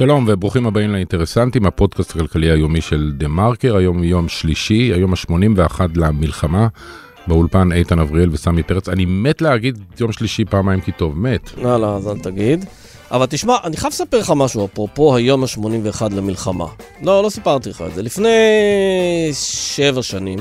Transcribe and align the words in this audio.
שלום 0.00 0.24
וברוכים 0.28 0.66
הבאים 0.66 0.90
לאינטרסנטים, 0.92 1.66
הפודקאסט 1.66 2.10
הכלכלי 2.10 2.50
היומי 2.50 2.80
של 2.80 3.12
דה 3.16 3.28
מרקר, 3.28 3.76
היום 3.76 4.04
יום 4.04 4.28
שלישי, 4.28 4.92
היום 4.94 5.12
ה-81 5.12 5.80
למלחמה, 5.94 6.68
באולפן 7.26 7.72
איתן 7.72 7.98
אבריאל 7.98 8.28
וסמי 8.32 8.62
פרץ. 8.62 8.88
אני 8.88 9.04
מת 9.04 9.42
להגיד 9.42 9.78
יום 10.00 10.12
שלישי 10.12 10.44
פעמיים 10.44 10.80
כי 10.80 10.92
טוב, 10.92 11.18
מת. 11.18 11.50
לא, 11.56 11.80
לא, 11.80 11.96
אז 11.96 12.08
אל 12.08 12.18
תגיד. 12.18 12.64
אבל 13.10 13.26
תשמע, 13.26 13.56
אני 13.64 13.76
חייב 13.76 13.92
לספר 13.92 14.18
לך 14.18 14.32
משהו, 14.36 14.64
אפרופו 14.64 15.16
היום 15.16 15.44
ה-81 15.44 16.02
למלחמה. 16.10 16.66
לא, 17.02 17.22
לא 17.22 17.30
סיפרתי 17.30 17.70
לך 17.70 17.82
את 17.82 17.94
זה. 17.94 18.02
לפני 18.02 18.28
שבע 19.32 20.02
שנים 20.02 20.38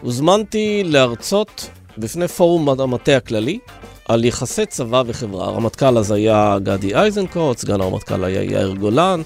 הוזמנתי 0.00 0.82
להרצות 0.84 1.70
בפני 1.98 2.28
פורום 2.28 2.68
המטה 2.68 3.16
הכללי 3.16 3.58
על 4.10 4.24
יחסי 4.24 4.66
צבא 4.66 5.02
וחברה. 5.06 5.46
הרמטכ"ל 5.46 5.98
אז 5.98 6.10
היה 6.10 6.58
גדי 6.62 6.94
איזנקוט, 6.94 7.58
סגן 7.58 7.80
הרמטכ"ל 7.80 8.24
היה 8.24 8.42
יאיר 8.42 8.74
גולן, 8.74 9.22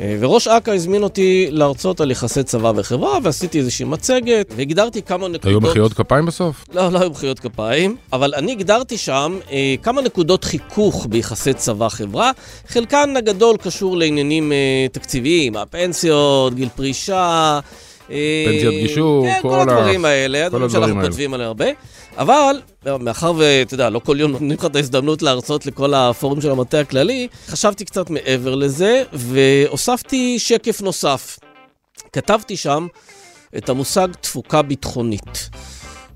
אה, 0.00 0.16
וראש 0.20 0.48
אכ"א 0.48 0.70
הזמין 0.70 1.02
אותי 1.02 1.46
להרצות 1.50 2.00
על 2.00 2.10
יחסי 2.10 2.42
צבא 2.42 2.72
וחברה, 2.76 3.18
ועשיתי 3.22 3.58
איזושהי 3.58 3.84
מצגת, 3.84 4.52
והגדרתי 4.56 5.02
כמה 5.02 5.28
נקודות... 5.28 5.44
היו 5.44 5.60
מחיאות 5.60 5.92
כפיים 5.92 6.26
בסוף? 6.26 6.64
לא, 6.74 6.88
לא 6.88 7.00
היו 7.00 7.10
מחיאות 7.10 7.38
כפיים, 7.38 7.96
אבל 8.12 8.34
אני 8.34 8.52
הגדרתי 8.52 8.98
שם 8.98 9.38
אה, 9.50 9.74
כמה 9.82 10.02
נקודות 10.02 10.44
חיכוך 10.44 11.06
ביחסי 11.10 11.52
צבא-חברה, 11.54 12.30
חלקן 12.68 13.16
הגדול 13.16 13.56
קשור 13.56 13.96
לעניינים 13.96 14.52
אה, 14.52 14.86
תקציביים, 14.92 15.56
הפנסיות, 15.56 16.54
גיל 16.54 16.68
פרישה, 16.76 17.60
פנסיית 18.46 18.82
גישור, 18.86 19.26
כן, 19.26 19.38
כל, 19.42 19.48
כל 19.48 19.60
הדברים 19.60 20.04
האלה, 20.04 20.46
הדברים 20.46 20.70
שאנחנו 20.70 21.02
כותבים 21.02 21.34
עליהם 21.34 21.48
הרבה. 21.48 21.66
אבל, 22.16 22.60
מאחר 23.00 23.32
ואתה 23.36 23.74
יודע, 23.74 23.90
לא 23.90 23.98
כל 23.98 24.20
יום 24.20 24.30
נותנים 24.30 24.52
לך 24.52 24.64
את 24.64 24.76
ההזדמנות 24.76 25.22
להרצות 25.22 25.66
לכל 25.66 25.94
הפורום 25.94 26.40
של 26.40 26.50
המטה 26.50 26.80
הכללי, 26.80 27.28
חשבתי 27.46 27.84
קצת 27.84 28.10
מעבר 28.10 28.54
לזה, 28.54 29.02
והוספתי 29.12 30.38
שקף 30.38 30.80
נוסף. 30.82 31.38
כתבתי 32.12 32.56
שם 32.56 32.86
את 33.56 33.68
המושג 33.68 34.08
תפוקה 34.20 34.62
ביטחונית. 34.62 35.50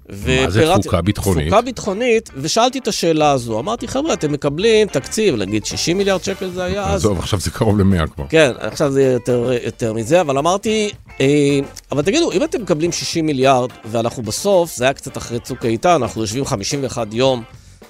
מה 0.08 0.50
זה 0.50 0.72
תפוקה 0.80 1.02
ביטחונית? 1.02 1.46
תפוקה 1.46 1.62
ביטחונית, 1.62 2.30
ושאלתי 2.36 2.78
את 2.78 2.88
השאלה 2.88 3.30
הזו. 3.30 3.58
אמרתי, 3.58 3.88
חבר'ה, 3.88 4.12
אתם 4.12 4.32
מקבלים 4.32 4.88
תקציב, 4.88 5.34
נגיד 5.34 5.66
60 5.66 5.98
מיליארד 5.98 6.24
שקל 6.24 6.50
זה 6.50 6.64
היה 6.64 6.84
אז. 6.84 7.00
עזוב, 7.00 7.18
עכשיו 7.18 7.40
זה 7.40 7.50
קרוב 7.50 7.78
ל-100 7.78 8.06
כבר. 8.06 8.24
כן, 8.28 8.52
עכשיו 8.58 8.90
זה 8.90 9.02
יותר, 9.02 9.52
יותר 9.64 9.92
מזה, 9.92 10.20
אבל 10.20 10.38
אמרתי, 10.38 10.90
אה, 11.20 11.58
אבל 11.92 12.02
תגידו, 12.02 12.32
אם 12.32 12.44
אתם 12.44 12.62
מקבלים 12.62 12.92
60 12.92 13.26
מיליארד, 13.26 13.70
ואנחנו 13.84 14.22
בסוף, 14.22 14.76
זה 14.76 14.84
היה 14.84 14.92
קצת 14.92 15.16
אחרי 15.16 15.40
צוק 15.40 15.64
איתן, 15.64 15.90
אנחנו 16.02 16.20
יושבים 16.20 16.44
51 16.44 17.14
יום 17.14 17.42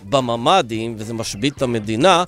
בממ"דים, 0.08 0.94
וזה 0.98 1.14
משבית 1.14 1.56
את 1.56 1.62
המדינה, 1.62 2.24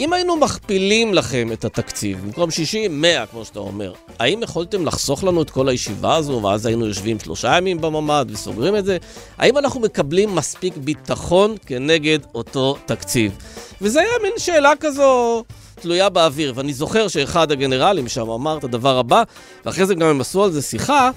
אם 0.00 0.12
היינו 0.12 0.36
מכפילים 0.36 1.14
לכם 1.14 1.48
את 1.52 1.64
התקציב, 1.64 2.24
במקום 2.24 2.50
60, 2.50 3.00
100, 3.00 3.26
כמו 3.26 3.44
שאתה 3.44 3.58
אומר, 3.58 3.92
האם 4.18 4.42
יכולתם 4.42 4.86
לחסוך 4.86 5.24
לנו 5.24 5.42
את 5.42 5.50
כל 5.50 5.68
הישיבה 5.68 6.16
הזו, 6.16 6.40
ואז 6.42 6.66
היינו 6.66 6.86
יושבים 6.86 7.18
שלושה 7.20 7.56
ימים 7.56 7.80
בממ"ד 7.80 8.26
וסוגרים 8.30 8.76
את 8.76 8.84
זה? 8.84 8.96
האם 9.38 9.58
אנחנו 9.58 9.80
מקבלים 9.80 10.34
מספיק 10.34 10.76
ביטחון 10.76 11.56
כנגד 11.66 12.18
אותו 12.34 12.76
תקציב? 12.86 13.32
וזה 13.80 14.00
היה 14.00 14.10
מין 14.22 14.32
שאלה 14.38 14.72
כזו... 14.80 15.44
תלויה 15.80 16.08
באוויר, 16.08 16.52
ואני 16.56 16.72
זוכר 16.72 17.08
שאחד 17.08 17.52
הגנרלים 17.52 18.08
שם 18.08 18.30
אמר 18.30 18.58
את 18.58 18.64
הדבר 18.64 18.98
הבא, 18.98 19.22
ואחרי 19.64 19.86
זה 19.86 19.94
גם 19.94 20.06
הם 20.06 20.20
עשו 20.20 20.44
על 20.44 20.50
זה 20.52 20.62
שיחה, 20.62 21.10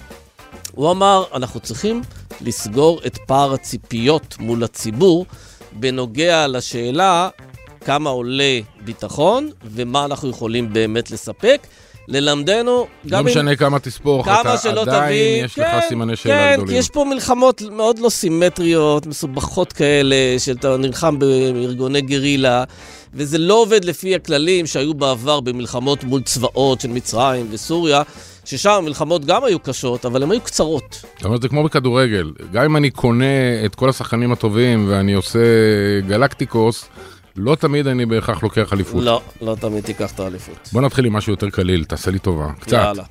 הוא 0.72 0.92
אמר, 0.92 1.24
אנחנו 1.34 1.59
צריכים 1.59 2.02
לסגור 2.42 3.02
את 3.06 3.18
פער 3.18 3.54
הציפיות 3.54 4.36
מול 4.40 4.64
הציבור 4.64 5.26
בנוגע 5.72 6.48
לשאלה 6.48 7.30
כמה 7.86 8.10
עולה 8.10 8.60
ביטחון 8.86 9.50
ומה 9.64 10.06
אנחנו 10.06 10.30
יכולים 10.30 10.74
באמת 10.74 11.12
לספק. 11.12 11.68
ללמדנו, 12.08 12.88
גם 13.08 13.26
לא 13.26 13.32
משנה 13.32 13.56
כמה 13.56 13.80
תספור, 13.80 14.24
כמה 14.24 14.42
אתה 14.42 14.58
שלא 14.58 14.81
עדיין 14.81 15.06
תביא, 15.06 15.46
יש 15.46 15.53
כן, 15.53 15.78
לך 15.78 15.84
סימני 15.88 16.16
שאלה 16.16 16.36
כן, 16.36 16.53
גדולים. 16.53 16.74
כי 16.74 16.80
יש 16.80 16.90
פה 16.90 17.06
מלחמות 17.09 17.62
מאוד 17.72 18.00
לא 18.00 18.09
סימטריות, 18.09 19.06
מסובכות 19.06 19.74
כאלה, 19.74 20.16
שאתה 20.38 20.78
נלחם 20.78 21.20
בארגוני 21.20 22.02
גרילה, 22.02 22.64
וזה 23.14 23.38
לא 23.38 23.53
עובד 23.53 23.86
לפי 23.86 24.16
הכללים 24.16 24.68
שהיו 24.68 24.94
בעבר 24.94 25.40
במלחמות 25.40 26.03
מול 26.03 26.22
צבאות 26.22 26.81
של 26.81 26.88
מצרים 26.88 27.47
וסוריה, 27.52 28.02
ששם 28.46 28.72
המלחמות 28.72 29.25
גם 29.25 29.44
היו 29.44 29.59
קשות, 29.59 30.06
אבל 30.06 30.24
הן 30.24 30.31
היו 30.31 30.41
קצרות. 30.41 31.02
זאת 31.16 31.25
אומרת, 31.25 31.41
זה 31.41 31.50
כמו 31.50 31.64
בכדורגל. 31.64 32.31
גם 32.52 32.64
אם 32.64 32.78
אני 32.78 32.90
קונה 32.90 33.66
את 33.66 33.75
כל 33.75 33.90
השחקנים 33.90 34.31
הטובים 34.31 34.86
ואני 34.90 35.14
עושה 35.14 35.40
גלקטיקוס, 36.08 36.86
לא 37.36 37.56
תמיד 37.56 37.88
אני 37.88 38.06
בהכרח 38.06 38.44
לוקח 38.44 38.74
אליפות. 38.74 39.03
לא, 39.03 39.22
לא 39.42 39.56
תמיד 39.59 39.84
תיקח 39.84 40.12
את 40.12 40.19
האליפות. 40.19 40.69
בוא 40.74 40.81
נתחיל 40.81 41.06
עם 41.06 41.14
משהו 41.14 41.34
יותר 41.34 41.50
קליל, 41.50 41.84
תעשה 41.84 42.12
לי 42.12 42.19
טובה. 42.19 42.47
קצת. 42.59 42.72
יאללה. 42.72 43.03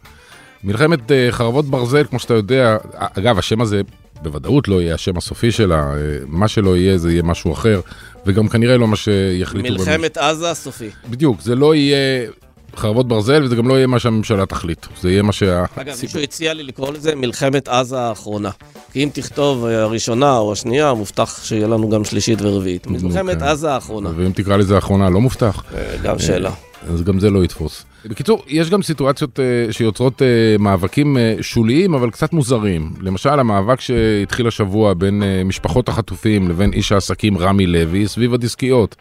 מלחמת 0.64 1.12
אה, 1.12 1.28
חרבות 1.30 1.64
ברזל, 1.64 2.04
כמו 2.04 2.18
שאתה 2.18 2.34
יודע, 2.34 2.76
אגב, 2.94 3.38
השם 3.38 3.60
הזה 3.60 3.80
בוודאות 4.22 4.68
לא 4.68 4.82
יהיה 4.82 4.94
השם 4.94 5.16
הסופי 5.16 5.52
שלה, 5.52 5.76
אה, 5.76 5.96
מה 6.26 6.48
שלא 6.48 6.76
יהיה 6.76 6.98
זה 6.98 7.12
יהיה 7.12 7.22
משהו 7.22 7.52
אחר, 7.52 7.80
וגם 8.26 8.48
כנראה 8.48 8.76
לא 8.76 8.88
מה 8.88 8.96
שיחליטו. 8.96 9.74
מלחמת 9.74 10.18
עזה 10.18 10.50
הסופי. 10.50 10.90
בדיוק, 11.10 11.40
זה 11.40 11.54
לא 11.54 11.74
יהיה 11.74 12.30
חרבות 12.76 13.08
ברזל, 13.08 13.42
וזה 13.42 13.56
גם 13.56 13.68
לא 13.68 13.74
יהיה 13.74 13.86
מה 13.86 13.98
שהממשלה 13.98 14.46
תחליט. 14.46 14.86
זה 15.00 15.10
יהיה 15.10 15.22
מה 15.22 15.32
שה... 15.32 15.64
אגב, 15.76 15.94
מישהו 16.02 16.20
הציע 16.20 16.54
לי 16.54 16.62
לקרוא 16.62 16.92
לזה 16.92 17.14
מלחמת 17.14 17.68
עזה 17.68 18.00
האחרונה. 18.00 18.50
כי 18.92 19.04
אם 19.04 19.08
תכתוב 19.12 19.64
אה, 19.64 19.82
הראשונה 19.82 20.38
או 20.38 20.52
השנייה, 20.52 20.94
מובטח 20.94 21.44
שיהיה 21.44 21.68
לנו 21.68 21.90
גם 21.90 22.04
שלישית 22.04 22.38
ורביעית. 22.42 22.86
מלחמת 22.86 23.38
כן. 23.38 23.44
עזה 23.44 23.72
האחרונה. 23.72 24.10
ואם 24.16 24.32
תקרא 24.32 24.56
לזה 24.56 24.74
האחרונה, 24.74 25.10
לא 25.10 25.20
מובטח. 25.20 25.62
אה, 25.74 25.96
גם 26.02 26.18
שאלה. 26.18 26.50
אז 26.88 27.02
גם 27.02 27.20
זה 27.20 27.30
לא 27.30 27.44
יתפוס. 27.44 27.84
בקיצור, 28.04 28.42
יש 28.48 28.70
גם 28.70 28.82
סיטואציות 28.82 29.40
אה, 29.40 29.72
שיוצרות 29.72 30.22
אה, 30.22 30.26
מאבקים 30.58 31.16
אה, 31.16 31.34
שוליים, 31.40 31.94
אבל 31.94 32.10
קצת 32.10 32.32
מוזרים. 32.32 32.92
למשל, 33.00 33.40
המאבק 33.40 33.80
שהתחיל 33.80 34.48
השבוע 34.48 34.94
בין 34.94 35.22
אה, 35.22 35.44
משפחות 35.44 35.88
החטופים 35.88 36.48
לבין 36.48 36.72
איש 36.72 36.92
העסקים 36.92 37.38
רמי 37.38 37.66
לוי 37.66 38.08
סביב 38.08 38.34
הדיסקיות. 38.34 38.96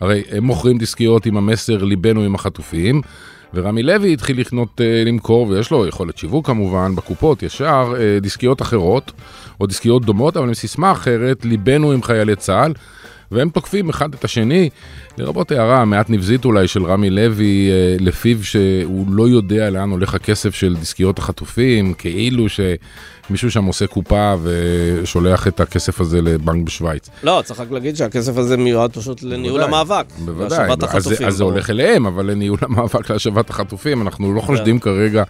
הרי 0.00 0.22
הם 0.30 0.44
מוכרים 0.44 0.78
דיסקיות 0.78 1.26
עם 1.26 1.36
המסר 1.36 1.84
ליבנו 1.84 2.20
עם 2.20 2.34
החטופים, 2.34 3.00
ורמי 3.54 3.82
לוי 3.82 4.12
התחיל 4.12 4.40
לקנות, 4.40 4.80
אה, 4.80 5.02
למכור, 5.06 5.48
ויש 5.48 5.70
לו 5.70 5.86
יכולת 5.86 6.18
שיווק 6.18 6.46
כמובן, 6.46 6.94
בקופות 6.94 7.42
ישר, 7.42 7.94
אה, 7.98 8.20
דיסקיות 8.20 8.62
אחרות, 8.62 9.12
או 9.60 9.66
דיסקיות 9.66 10.04
דומות, 10.04 10.36
אבל 10.36 10.48
עם 10.48 10.54
סיסמה 10.54 10.92
אחרת, 10.92 11.44
ליבנו 11.44 11.92
עם 11.92 12.02
חיילי 12.02 12.36
צה"ל. 12.36 12.72
והם 13.30 13.48
תוקפים 13.48 13.88
אחד 13.88 14.14
את 14.14 14.24
השני, 14.24 14.68
לרבות 15.18 15.52
הערה 15.52 15.84
מעט 15.84 16.10
נבזית 16.10 16.44
אולי 16.44 16.68
של 16.68 16.84
רמי 16.84 17.10
לוי, 17.10 17.70
אה, 17.70 17.96
לפיו 18.00 18.44
שהוא 18.44 19.06
לא 19.10 19.28
יודע 19.28 19.70
לאן 19.70 19.90
הולך 19.90 20.14
הכסף 20.14 20.54
של 20.54 20.76
דיסקיות 20.76 21.18
החטופים, 21.18 21.94
כאילו 21.94 22.48
שמישהו 23.28 23.50
שם 23.50 23.64
עושה 23.64 23.86
קופה 23.86 24.34
ושולח 24.42 25.48
את 25.48 25.60
הכסף 25.60 26.00
הזה 26.00 26.22
לבנק 26.22 26.66
בשוויץ. 26.66 27.08
לא, 27.22 27.42
צריך 27.44 27.60
רק 27.60 27.70
להגיד 27.70 27.96
שהכסף 27.96 28.36
הזה 28.36 28.56
מיועד 28.56 28.92
פשוט 28.92 29.22
לניהול 29.22 29.62
המאבק. 29.62 30.04
בוודאי, 30.18 30.70
אז, 30.70 30.82
החטופים. 30.82 31.26
אז 31.26 31.36
זה 31.36 31.44
הולך 31.44 31.70
אליהם, 31.70 32.06
אבל 32.06 32.26
לניהול 32.30 32.58
המאבק 32.62 33.10
להשבת 33.10 33.50
החטופים, 33.50 34.02
אנחנו 34.02 34.34
לא 34.34 34.40
חושדים 34.40 34.80
כרגע 34.80 35.22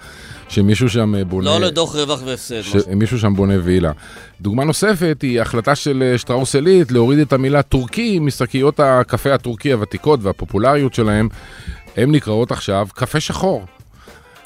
שמישהו 0.49 0.91
שם 0.91 1.15
בונה... 1.29 1.51
לא 1.51 1.67
לדוח 1.67 1.97
רווח 1.97 2.21
והפסד. 2.25 2.63
שמישהו 2.63 3.19
שם 3.19 3.35
בונה 3.35 3.55
וילה. 3.63 3.93
דוגמה 4.41 4.65
נוספת 4.65 5.19
היא 5.23 5.41
החלטה 5.41 5.75
של 5.75 6.03
אה, 6.07 6.19
שטראוס 6.19 6.55
עילית 6.55 6.93
להוריד 6.93 7.19
את 7.19 7.33
המילה 7.33 7.63
טורקי 7.63 8.19
משקיות 8.19 8.81
הקפה 8.81 9.35
הטורקי 9.35 9.73
הוותיקות 9.73 10.21
והפופולריות 10.23 10.95
שלהם. 10.95 11.29
הן 11.97 12.11
נקראות 12.11 12.53
עכשיו 12.53 12.89
קפה 12.95 13.21
שחור. 13.21 13.65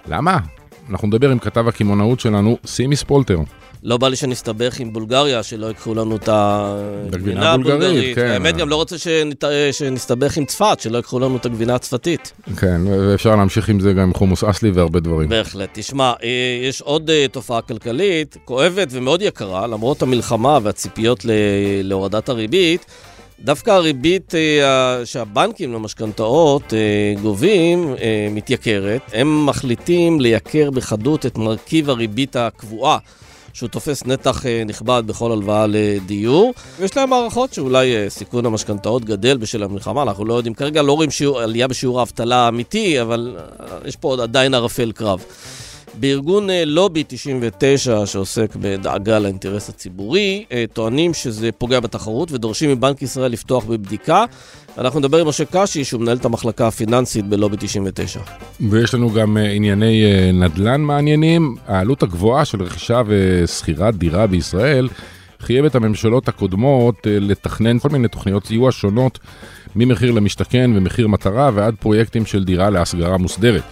למה? 0.08 0.38
אנחנו 0.90 1.08
נדבר 1.08 1.30
עם 1.30 1.38
כתב 1.38 1.68
הקמעונאות 1.68 2.20
שלנו, 2.20 2.56
סימי 2.66 2.96
ספולטר. 2.96 3.38
לא 3.82 3.96
בא 3.96 4.08
לי 4.08 4.16
שנסתבך 4.16 4.80
עם 4.80 4.92
בולגריה, 4.92 5.42
שלא 5.42 5.66
ייקחו 5.66 5.94
לנו 5.94 6.16
את 6.16 6.28
הגבינה 6.32 7.52
הבולגרית. 7.52 8.14
כן. 8.16 8.26
האמת, 8.26 8.56
גם 8.56 8.68
לא 8.68 8.76
רוצה 8.76 8.98
שנת- 8.98 9.44
שנסתבך 9.72 10.36
עם 10.36 10.44
צפת, 10.44 10.76
שלא 10.80 10.96
ייקחו 10.96 11.18
לנו 11.18 11.36
את 11.36 11.46
הגבינה 11.46 11.74
הצפתית. 11.74 12.32
כן, 12.56 12.80
ואפשר 12.86 13.36
להמשיך 13.36 13.68
עם 13.68 13.80
זה 13.80 13.92
גם 13.92 13.98
עם 14.02 14.14
חומוס 14.14 14.44
אסלי 14.44 14.70
והרבה 14.70 15.00
דברים. 15.00 15.28
בהחלט. 15.28 15.68
תשמע, 15.72 16.12
אה, 16.22 16.28
יש 16.68 16.80
עוד 16.80 17.10
אה, 17.10 17.26
תופעה 17.32 17.60
כלכלית 17.62 18.36
כואבת 18.44 18.88
ומאוד 18.90 19.22
יקרה, 19.22 19.66
למרות 19.66 20.02
המלחמה 20.02 20.58
והציפיות 20.62 21.24
ל- 21.24 21.30
להורדת 21.82 22.28
הריבית. 22.28 22.86
דווקא 23.44 23.70
הריבית 23.70 24.34
אה, 24.34 25.06
שהבנקים 25.06 25.72
למשכנתאות 25.72 26.74
אה, 26.74 27.14
גובים 27.22 27.94
אה, 28.00 28.28
מתייקרת. 28.30 29.00
הם 29.12 29.46
מחליטים 29.46 30.20
לייקר 30.20 30.70
בחדות 30.70 31.26
את 31.26 31.38
מרכיב 31.38 31.90
הריבית 31.90 32.36
הקבועה. 32.36 32.98
שהוא 33.52 33.68
תופס 33.68 34.06
נתח 34.06 34.44
נכבד 34.66 35.02
בכל 35.06 35.32
הלוואה 35.32 35.66
לדיור. 35.68 36.54
ויש 36.78 36.96
להם 36.96 37.12
הערכות 37.12 37.54
שאולי 37.54 37.94
סיכון 38.08 38.46
המשכנתאות 38.46 39.04
גדל 39.04 39.36
בשל 39.36 39.62
המלחמה, 39.62 40.02
אנחנו 40.02 40.24
לא 40.24 40.34
יודעים. 40.34 40.54
כרגע 40.54 40.82
לא 40.82 40.92
רואים 40.92 41.10
שיעור, 41.10 41.40
עלייה 41.40 41.68
בשיעור 41.68 42.00
האבטלה 42.00 42.36
האמיתי, 42.36 43.02
אבל 43.02 43.36
יש 43.84 43.96
פה 43.96 44.16
עדיין 44.22 44.54
ערפל 44.54 44.92
קרב. 44.92 45.24
בארגון 45.94 46.50
אה, 46.50 46.64
לובי 46.64 47.04
99, 47.08 48.06
שעוסק 48.06 48.56
בדאגה 48.56 49.18
לאינטרס 49.18 49.68
הציבורי, 49.68 50.44
אה, 50.52 50.64
טוענים 50.72 51.14
שזה 51.14 51.52
פוגע 51.52 51.80
בתחרות 51.80 52.32
ודורשים 52.32 52.70
מבנק 52.70 53.02
ישראל 53.02 53.32
לפתוח 53.32 53.64
בבדיקה. 53.64 54.24
אנחנו 54.78 54.98
נדבר 55.00 55.20
עם 55.20 55.28
משה 55.28 55.44
קשי, 55.52 55.84
שהוא 55.84 56.00
מנהל 56.00 56.16
את 56.16 56.24
המחלקה 56.24 56.68
הפיננסית 56.68 57.24
בלובי 57.24 57.56
99. 57.60 58.20
ויש 58.70 58.94
לנו 58.94 59.10
גם 59.10 59.36
ענייני 59.36 60.02
נדל"ן 60.32 60.80
מעניינים. 60.80 61.56
העלות 61.66 62.02
הגבוהה 62.02 62.44
של 62.44 62.62
רכישה 62.62 63.02
ושכירת 63.06 63.94
דירה 63.94 64.26
בישראל 64.26 64.88
חייב 65.40 65.64
את 65.64 65.74
הממשלות 65.74 66.28
הקודמות 66.28 66.94
לתכנן 67.04 67.78
כל 67.78 67.88
מיני 67.88 68.08
תוכניות 68.08 68.46
סיוע 68.46 68.72
שונות 68.72 69.18
ממחיר 69.76 70.12
למשתכן 70.12 70.70
ומחיר 70.74 71.08
מטרה 71.08 71.50
ועד 71.54 71.74
פרויקטים 71.80 72.26
של 72.26 72.44
דירה 72.44 72.70
להסגרה 72.70 73.16
מוסדרת. 73.16 73.62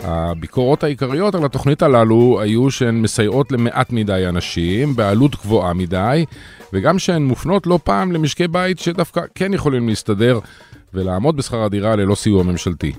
הביקורות 0.00 0.84
העיקריות 0.84 1.34
על 1.34 1.44
התוכנית 1.44 1.82
הללו 1.82 2.40
היו 2.40 2.70
שהן 2.70 3.02
מסייעות 3.02 3.52
למעט 3.52 3.92
מדי 3.92 4.24
אנשים, 4.28 4.96
בעלות 4.96 5.36
גבוהה 5.36 5.72
מדי, 5.72 6.24
וגם 6.72 6.98
שהן 6.98 7.22
מופנות 7.22 7.66
לא 7.66 7.78
פעם 7.84 8.12
למשקי 8.12 8.48
בית 8.48 8.78
שדווקא 8.78 9.20
כן 9.34 9.54
יכולים 9.54 9.88
להסתדר 9.88 10.38
ולעמוד 10.94 11.36
בשכר 11.36 11.62
הדירה 11.62 11.96
ללא 11.96 12.14
סיוע 12.14 12.42
ממשלתי. 12.42 12.92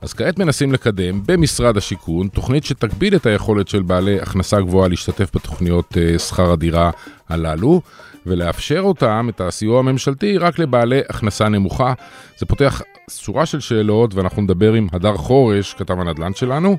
אז 0.00 0.12
כעת 0.12 0.38
מנסים 0.38 0.72
לקדם 0.72 1.22
במשרד 1.26 1.76
השיכון 1.76 2.28
תוכנית 2.28 2.64
שתגביל 2.64 3.16
את 3.16 3.26
היכולת 3.26 3.68
של 3.68 3.82
בעלי 3.82 4.20
הכנסה 4.20 4.60
גבוהה 4.60 4.88
להשתתף 4.88 5.30
בתוכניות 5.36 5.96
אה, 5.96 6.18
שכר 6.18 6.52
הדירה 6.52 6.90
הללו, 7.28 7.80
ולאפשר 8.26 8.80
אותם, 8.80 9.26
את 9.30 9.40
הסיוע 9.40 9.78
הממשלתי, 9.78 10.38
רק 10.38 10.58
לבעלי 10.58 11.00
הכנסה 11.08 11.48
נמוכה. 11.48 11.92
זה 12.38 12.46
פותח 12.46 12.82
שורה 13.10 13.46
של 13.46 13.60
שאלות, 13.60 14.14
ואנחנו 14.14 14.42
נדבר 14.42 14.72
עם 14.72 14.88
הדר 14.92 15.16
חורש, 15.16 15.74
כתב 15.74 16.00
הנדל"ן 16.00 16.34
שלנו. 16.34 16.76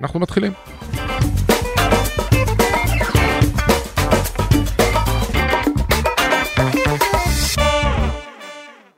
אנחנו 0.00 0.20
מתחילים. 0.20 0.52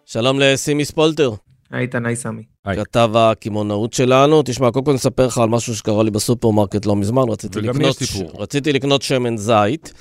שלום 0.07 0.41
לסימי 0.41 0.85
ספולטר. 0.85 1.31
היי 1.71 1.87
איתן, 1.87 2.05
היי 2.06 2.17
סמי. 2.17 2.43
כתב 2.77 3.11
הקמעונאות 3.15 3.93
שלנו. 3.93 4.43
תשמע, 4.45 4.71
קודם 4.71 4.85
כל 4.85 4.93
נספר 4.93 5.27
לך 5.27 5.39
על 5.39 5.49
משהו 5.49 5.77
שקרה 5.77 6.03
לי 6.03 6.11
בסופרמרקט 6.11 6.87
לא 6.87 6.97
מזמן. 6.97 7.23
רציתי 7.29 7.61
לקנות, 7.61 7.97
רציתי 8.39 8.73
לקנות 8.73 9.03
שמן 9.03 9.37
זית. 9.37 9.93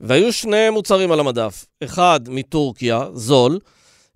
והיו 0.00 0.32
שני 0.32 0.70
מוצרים 0.70 1.12
על 1.12 1.20
המדף. 1.20 1.66
אחד 1.84 2.20
מטורקיה, 2.28 3.06
זול, 3.12 3.58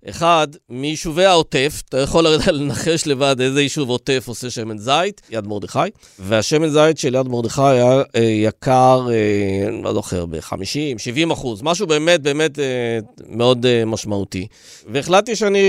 אחד 0.09 0.47
מיישובי 0.69 1.25
העוטף, 1.25 1.81
אתה 1.89 1.97
יכול 1.97 2.27
לנחש 2.51 3.07
לבד 3.07 3.41
איזה 3.41 3.61
יישוב 3.61 3.89
עוטף 3.89 4.23
עושה 4.27 4.49
שמן 4.49 4.77
זית, 4.77 5.21
יד 5.29 5.47
מרדכי, 5.47 5.79
והשמן 6.19 6.69
זית 6.69 6.97
של 6.97 7.15
יד 7.15 7.27
מרדכי 7.27 7.61
היה 7.61 8.01
אה, 8.15 8.21
יקר, 8.21 9.07
אה, 9.11 9.71
לא 9.83 9.93
זוכר, 9.93 10.25
ב-50, 10.25 10.97
70 10.97 11.31
אחוז, 11.31 11.61
משהו 11.61 11.87
באמת 11.87 12.21
באמת 12.21 12.59
אה, 12.59 12.99
מאוד 13.29 13.65
אה, 13.65 13.85
משמעותי. 13.85 14.47
והחלטתי 14.87 15.35
שאני 15.35 15.61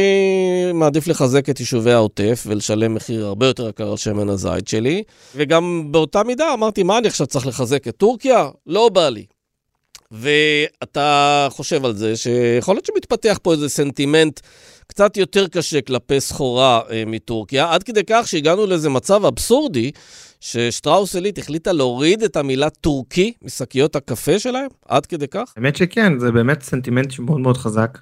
מעדיף 0.75 1.09
לחזק 1.09 1.51
את 1.51 1.61
יישובי 1.61 1.93
העוטף 1.93 2.45
ולשלם 2.47 2.95
מחיר 2.95 3.27
הרבה 3.27 3.47
יותר 3.47 3.69
יקר 3.69 3.91
על 3.91 3.97
שמן 3.97 4.29
הזית 4.29 4.69
שלי, 4.69 5.03
וגם 5.35 5.89
באותה 5.91 6.23
מידה 6.23 6.55
אמרתי, 6.55 6.83
מה 6.83 6.99
אני 6.99 7.09
עכשיו 7.09 7.27
צריך 7.27 7.47
לחזק 7.47 7.89
את 7.89 7.97
טורקיה? 7.97 8.49
לא 8.67 8.89
בא 8.89 9.09
לי. 9.09 9.25
ואתה 10.11 11.49
חושב 11.51 11.85
על 11.85 11.95
זה 11.95 12.17
שיכול 12.17 12.75
להיות 12.75 12.87
שמתפתח 12.87 13.39
פה 13.43 13.53
איזה 13.53 13.69
סנטימנט 13.69 14.41
קצת 14.87 15.17
יותר 15.17 15.49
קשה 15.49 15.81
כלפי 15.81 16.21
סחורה 16.21 16.81
אה, 16.91 17.05
מטורקיה, 17.07 17.73
עד 17.73 17.83
כדי 17.83 18.01
כך 18.07 18.29
שהגענו 18.29 18.67
לאיזה 18.67 18.89
מצב 18.89 19.25
אבסורדי, 19.25 19.91
ששטראוס 20.41 21.15
עילית 21.15 21.39
החליטה 21.39 21.73
להוריד 21.73 22.23
את 22.23 22.37
המילה 22.37 22.71
טורקי 22.71 23.33
משקיות 23.43 23.97
הקפה 23.97 24.39
שלהם, 24.39 24.69
עד 24.89 25.07
כדי 25.07 25.29
כך? 25.29 25.53
האמת 25.57 25.77
שכן, 25.77 26.19
זה 26.19 26.33
באמת 26.33 26.63
סנטימנט 26.63 27.11
שמאוד 27.11 27.41
מאוד 27.41 27.57
חזק, 27.57 27.99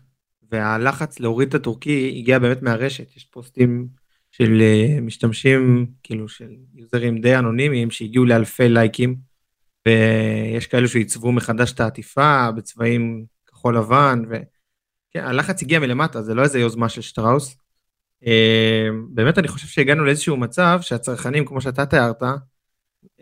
והלחץ 0.52 1.20
להוריד 1.20 1.48
את 1.48 1.54
הטורקי 1.54 2.14
הגיע 2.18 2.38
באמת 2.38 2.62
מהרשת, 2.62 3.16
יש 3.16 3.24
פוסטים 3.24 3.88
של 4.30 4.60
uh, 4.60 5.00
משתמשים, 5.00 5.86
כאילו 6.02 6.28
של 6.28 6.50
יוזרים 6.74 7.20
די 7.20 7.36
אנונימיים 7.36 7.90
שהגיעו 7.90 8.24
לאלפי 8.24 8.68
לייקים. 8.68 9.27
ויש 9.88 10.66
כאלו 10.66 10.88
שעיצבו 10.88 11.32
מחדש 11.32 11.72
את 11.72 11.80
העטיפה 11.80 12.50
בצבעים 12.56 13.24
כחול 13.46 13.76
לבן, 13.76 14.22
וכן, 14.28 15.24
הלחץ 15.24 15.62
הגיע 15.62 15.78
מלמטה, 15.78 16.22
זה 16.22 16.34
לא 16.34 16.42
איזה 16.42 16.58
יוזמה 16.58 16.88
של 16.88 17.00
שטראוס. 17.00 17.56
אה, 18.26 18.88
באמת 19.10 19.38
אני 19.38 19.48
חושב 19.48 19.66
שהגענו 19.66 20.04
לאיזשהו 20.04 20.36
מצב 20.36 20.78
שהצרכנים, 20.82 21.44
כמו 21.44 21.60
שאתה 21.60 21.86
תיארת, 21.86 22.22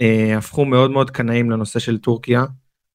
אה, 0.01 0.39
הפכו 0.39 0.65
מאוד 0.65 0.91
מאוד 0.91 1.11
קנאים 1.11 1.51
לנושא 1.51 1.79
של 1.79 1.99
טורקיה. 1.99 2.45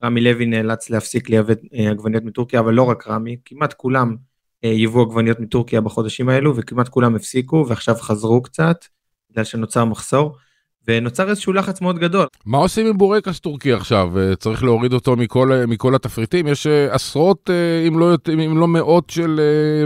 רמי 0.03 0.21
לוי 0.21 0.45
נאלץ 0.45 0.89
להפסיק 0.89 1.29
לייבא 1.29 1.53
אה, 1.73 1.91
עגבניות 1.91 2.23
מטורקיה, 2.23 2.59
אבל 2.59 2.73
לא 2.73 2.83
רק 2.83 3.07
רמי, 3.07 3.37
כמעט 3.45 3.73
כולם 3.73 4.15
ייבאו 4.63 5.01
עגבניות 5.01 5.39
מטורקיה 5.39 5.81
בחודשים 5.81 6.29
האלו, 6.29 6.55
וכמעט 6.55 6.89
כולם 6.89 7.15
הפסיקו, 7.15 7.65
ועכשיו 7.69 7.95
חזרו 7.95 8.41
קצת, 8.41 8.85
בגלל 9.31 9.43
שנוצר 9.43 9.85
מחסור. 9.85 10.37
ונוצר 10.87 11.29
איזשהו 11.29 11.53
לחץ 11.53 11.81
מאוד 11.81 11.99
גדול. 11.99 12.27
מה 12.45 12.57
עושים 12.57 12.87
עם 12.87 12.97
בורקס 12.97 13.39
טורקי 13.39 13.73
עכשיו? 13.73 14.19
אה, 14.19 14.35
צריך 14.35 14.63
להוריד 14.63 14.93
אותו 14.93 15.15
מכל, 15.15 15.51
אה, 15.51 15.65
מכל 15.65 15.95
התפריטים? 15.95 16.47
יש 16.47 16.67
אה, 16.67 16.93
עשרות, 16.95 17.49
אם 17.87 17.99
לא, 17.99 18.17
אם 18.33 18.57
לא 18.57 18.67
מאות 18.67 19.09
של 19.09 19.39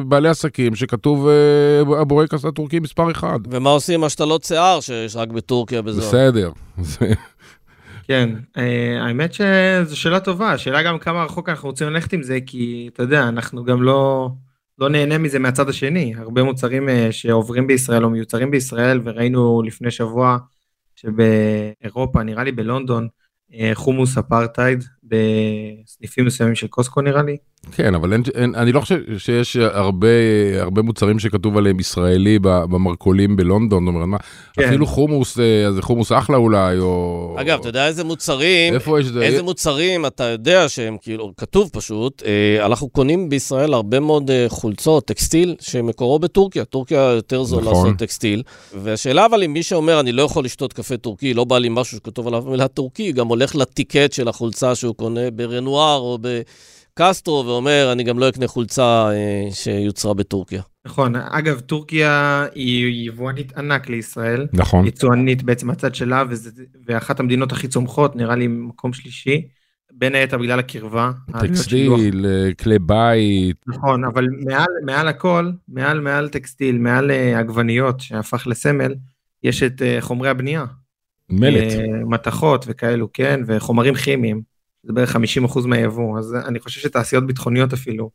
בעלי 0.07 0.29
עסקים 0.29 0.75
שכתוב 0.75 1.27
הבורקס 1.99 2.45
הטורקי 2.45 2.79
מספר 2.79 3.11
אחד. 3.11 3.39
ומה 3.49 3.69
עושים 3.69 3.99
עם 3.99 4.03
השתלות 4.03 4.43
שיער 4.43 4.79
שיש 4.79 5.15
רק 5.15 5.29
בטורקיה 5.29 5.81
בזאת? 5.81 6.03
בסדר. 6.03 6.51
כן, 8.07 8.29
האמת 9.01 9.33
שזו 9.33 9.99
שאלה 9.99 10.19
טובה, 10.19 10.51
השאלה 10.51 10.83
גם 10.83 10.99
כמה 10.99 11.23
רחוק 11.23 11.49
אנחנו 11.49 11.69
רוצים 11.69 11.89
ללכת 11.89 12.13
עם 12.13 12.23
זה, 12.23 12.39
כי 12.45 12.89
אתה 12.93 13.03
יודע, 13.03 13.27
אנחנו 13.27 13.63
גם 13.63 13.83
לא, 13.83 14.29
לא 14.79 14.89
נהנה 14.89 15.17
מזה 15.17 15.39
מהצד 15.39 15.69
השני. 15.69 16.13
הרבה 16.17 16.43
מוצרים 16.43 16.89
שעוברים 17.11 17.67
בישראל 17.67 18.03
או 18.03 18.09
מיוצרים 18.09 18.51
בישראל, 18.51 19.01
וראינו 19.03 19.61
לפני 19.65 19.91
שבוע 19.91 20.37
שבאירופה, 20.95 22.23
נראה 22.23 22.43
לי 22.43 22.51
בלונדון, 22.51 23.07
אה, 23.53 23.71
חומוס 23.73 24.17
אפרטהייד 24.17 24.83
בסניפים 25.07 26.25
מסוימים 26.25 26.55
של 26.55 26.67
קוסקו 26.67 27.01
נראה 27.01 27.23
לי. 27.23 27.37
כן, 27.71 27.95
אבל 27.95 28.13
אין, 28.13 28.23
אין, 28.35 28.55
אני 28.55 28.71
לא 28.71 28.81
חושב 28.81 28.99
שיש 29.17 29.55
הרבה, 29.55 30.07
הרבה 30.59 30.81
מוצרים 30.81 31.19
שכתוב 31.19 31.57
עליהם 31.57 31.79
ישראלי 31.79 32.39
במרכולים 32.39 33.35
בלונדון, 33.35 33.85
זאת 33.85 33.93
אומרת, 33.93 34.07
מה, 34.07 34.17
כן. 34.53 34.67
אפילו 34.67 34.85
חומוס, 34.85 35.39
אה, 35.39 35.71
זה 35.71 35.81
חומוס 35.81 36.11
אחלה 36.11 36.37
אולי, 36.37 36.77
או... 36.79 37.35
אגב, 37.39 37.59
אתה 37.59 37.69
יודע 37.69 37.87
איזה 37.87 38.03
מוצרים, 38.03 38.73
איפה 38.73 38.99
יש 38.99 39.05
זה? 39.05 39.21
איזה 39.21 39.43
מוצרים 39.43 40.05
אתה 40.05 40.23
יודע 40.23 40.69
שהם 40.69 40.97
כאילו, 41.01 41.31
כתוב 41.37 41.69
פשוט, 41.73 42.23
אה, 42.25 42.65
אנחנו 42.65 42.89
קונים 42.89 43.29
בישראל 43.29 43.73
הרבה 43.73 43.99
מאוד 43.99 44.31
אה, 44.31 44.45
חולצות, 44.49 45.05
טקסטיל, 45.05 45.55
שמקורו 45.59 46.19
בטורקיה, 46.19 46.65
טורקיה 46.65 46.99
יותר 46.99 47.43
זול 47.43 47.63
נכון. 47.63 47.73
לעשות 47.73 47.99
טקסטיל, 47.99 48.43
והשאלה 48.73 49.25
אבל 49.25 49.43
אם 49.43 49.53
מי 49.53 49.63
שאומר, 49.63 49.99
אני 49.99 50.11
לא 50.11 50.23
יכול 50.23 50.45
לשתות 50.45 50.73
קפה 50.73 50.97
טורקי, 50.97 51.33
לא 51.33 51.43
בא 51.43 51.57
לי 51.57 51.69
משהו 51.71 51.97
שכתוב 51.97 52.27
עליו 52.27 52.43
מילה 52.47 52.67
טורקי, 52.67 53.11
גם 53.11 53.27
הולך 53.27 53.55
לטיקט 53.55 54.13
של 54.13 54.27
החולצה 54.27 54.75
שהוא 54.75 54.94
קונה 54.95 55.31
ברנואר 55.31 55.97
או 55.97 56.17
ב... 56.21 56.41
קסטרו 56.99 57.43
ואומר, 57.45 57.89
אני 57.91 58.03
גם 58.03 58.19
לא 58.19 58.29
אקנה 58.29 58.47
חולצה 58.47 59.09
אה, 59.11 59.47
שיוצרה 59.51 60.13
בטורקיה. 60.13 60.61
נכון, 60.85 61.15
אגב, 61.15 61.59
טורקיה 61.59 62.45
היא 62.55 63.07
יבואנית 63.07 63.57
ענק 63.57 63.89
לישראל. 63.89 64.47
נכון. 64.53 64.87
יצואנית 64.87 65.43
בעצם 65.43 65.69
הצד 65.69 65.95
שלה, 65.95 66.23
וזה, 66.29 66.49
ואחת 66.87 67.19
המדינות 67.19 67.51
הכי 67.51 67.67
צומחות, 67.67 68.15
נראה 68.15 68.35
לי 68.35 68.47
מקום 68.47 68.93
שלישי. 68.93 69.47
בין 69.97 70.15
היתר 70.15 70.37
בגלל 70.37 70.59
הקרבה. 70.59 71.11
טקסטיל, 71.39 72.25
אה, 72.25 72.53
כלי 72.53 72.79
בית. 72.79 73.55
נכון, 73.67 74.03
אבל 74.03 74.27
מעל, 74.45 74.67
מעל 74.85 75.07
הכל, 75.07 75.51
מעל 75.67 75.99
מעל 75.99 76.29
טקסטיל, 76.29 76.77
מעל 76.77 77.11
uh, 77.11 77.39
עגבניות 77.39 77.99
שהפך 77.99 78.47
לסמל, 78.47 78.95
יש 79.43 79.63
את 79.63 79.81
חומרי 79.99 80.29
הבנייה. 80.29 80.65
מלט. 81.29 81.73
מתכות 82.05 82.65
וכאלו, 82.67 83.09
כן, 83.13 83.41
וחומרים 83.47 83.95
כימיים. 83.95 84.54
זה 84.85 84.93
בערך 84.93 85.15
50% 85.15 85.67
מהיבוא, 85.67 86.19
אז 86.19 86.35
אני 86.35 86.59
חושב 86.59 86.81
שתעשיות 86.81 87.27
ביטחוניות 87.27 87.73
אפילו 87.73 88.09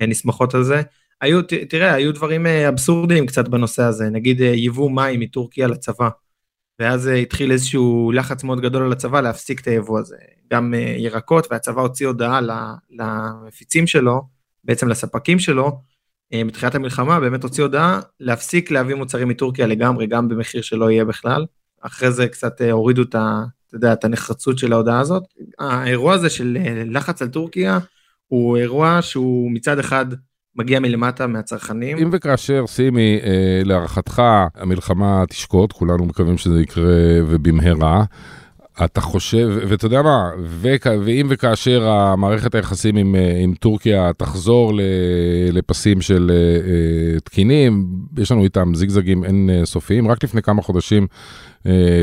אה, 0.00 0.06
נסמכות 0.06 0.54
על 0.54 0.62
זה. 0.62 0.82
היו, 1.20 1.42
ת, 1.42 1.52
תראה, 1.52 1.94
היו 1.94 2.14
דברים 2.14 2.46
אה, 2.46 2.68
אבסורדיים 2.68 3.26
קצת 3.26 3.48
בנושא 3.48 3.82
הזה, 3.82 4.10
נגיד 4.10 4.42
אה, 4.42 4.46
יבוא 4.46 4.90
מים 4.90 5.20
מטורקיה 5.20 5.66
לצבא, 5.66 6.08
ואז 6.80 7.06
התחיל 7.06 7.52
איזשהו 7.52 8.12
לחץ 8.14 8.44
מאוד 8.44 8.60
גדול 8.60 8.82
על 8.82 8.92
הצבא 8.92 9.20
להפסיק 9.20 9.60
את 9.60 9.66
היבוא 9.66 9.98
הזה. 9.98 10.16
גם 10.52 10.74
ירקות, 10.98 11.46
והצבא 11.50 11.80
הוציא 11.80 12.06
הודעה 12.06 12.40
למפיצים 12.90 13.86
שלו, 13.86 14.22
בעצם 14.64 14.88
לספקים 14.88 15.38
שלו, 15.38 15.80
בתחילת 16.34 16.74
המלחמה 16.74 17.20
באמת 17.20 17.42
הוציא 17.42 17.62
הודעה 17.62 18.00
להפסיק 18.20 18.70
להביא 18.70 18.94
מוצרים 18.94 19.28
מטורקיה 19.28 19.66
לגמרי, 19.66 20.06
גם 20.06 20.28
במחיר 20.28 20.62
שלא 20.62 20.90
יהיה 20.90 21.04
בכלל. 21.04 21.46
אחרי 21.80 22.12
זה 22.12 22.28
קצת 22.28 22.60
הורידו 22.60 23.02
את 23.02 23.14
ה... 23.14 23.44
אתה 23.68 23.76
יודע, 23.76 23.92
את 23.92 24.04
הנחרצות 24.04 24.58
של 24.58 24.72
ההודעה 24.72 25.00
הזאת. 25.00 25.22
האירוע 25.58 26.14
הזה 26.14 26.30
של 26.30 26.58
אה, 26.60 26.82
לחץ 26.86 27.22
על 27.22 27.28
טורקיה 27.28 27.78
הוא 28.26 28.56
אירוע 28.56 28.98
שהוא 29.02 29.50
מצד 29.50 29.78
אחד 29.78 30.06
מגיע 30.56 30.80
מלמטה 30.80 31.26
מהצרכנים. 31.26 31.98
אם 31.98 32.08
וכאשר, 32.12 32.64
סימי, 32.66 33.20
אה, 33.24 33.60
להערכתך 33.64 34.22
המלחמה 34.54 35.24
תשקוט, 35.28 35.72
כולנו 35.72 36.04
מקווים 36.04 36.38
שזה 36.38 36.60
יקרה 36.60 36.94
ובמהרה. 37.28 38.04
אתה 38.84 39.00
חושב, 39.00 39.48
ואתה 39.68 39.86
יודע 39.86 40.02
מה, 40.02 40.30
ואם 41.04 41.26
וכאשר 41.30 41.88
המערכת 41.88 42.54
היחסים 42.54 42.96
עם, 42.96 43.14
אה, 43.14 43.38
עם 43.42 43.54
טורקיה 43.54 44.10
תחזור 44.16 44.72
לפסים 45.52 46.00
של 46.00 46.30
uh, 46.30 47.20
תקינים, 47.20 47.86
יש 48.18 48.32
לנו 48.32 48.44
איתם 48.44 48.74
זיגזגים 48.74 49.24
אין 49.24 49.50
סופיים. 49.64 50.08
רק 50.08 50.24
לפני 50.24 50.42
כמה 50.42 50.62
חודשים 50.62 51.06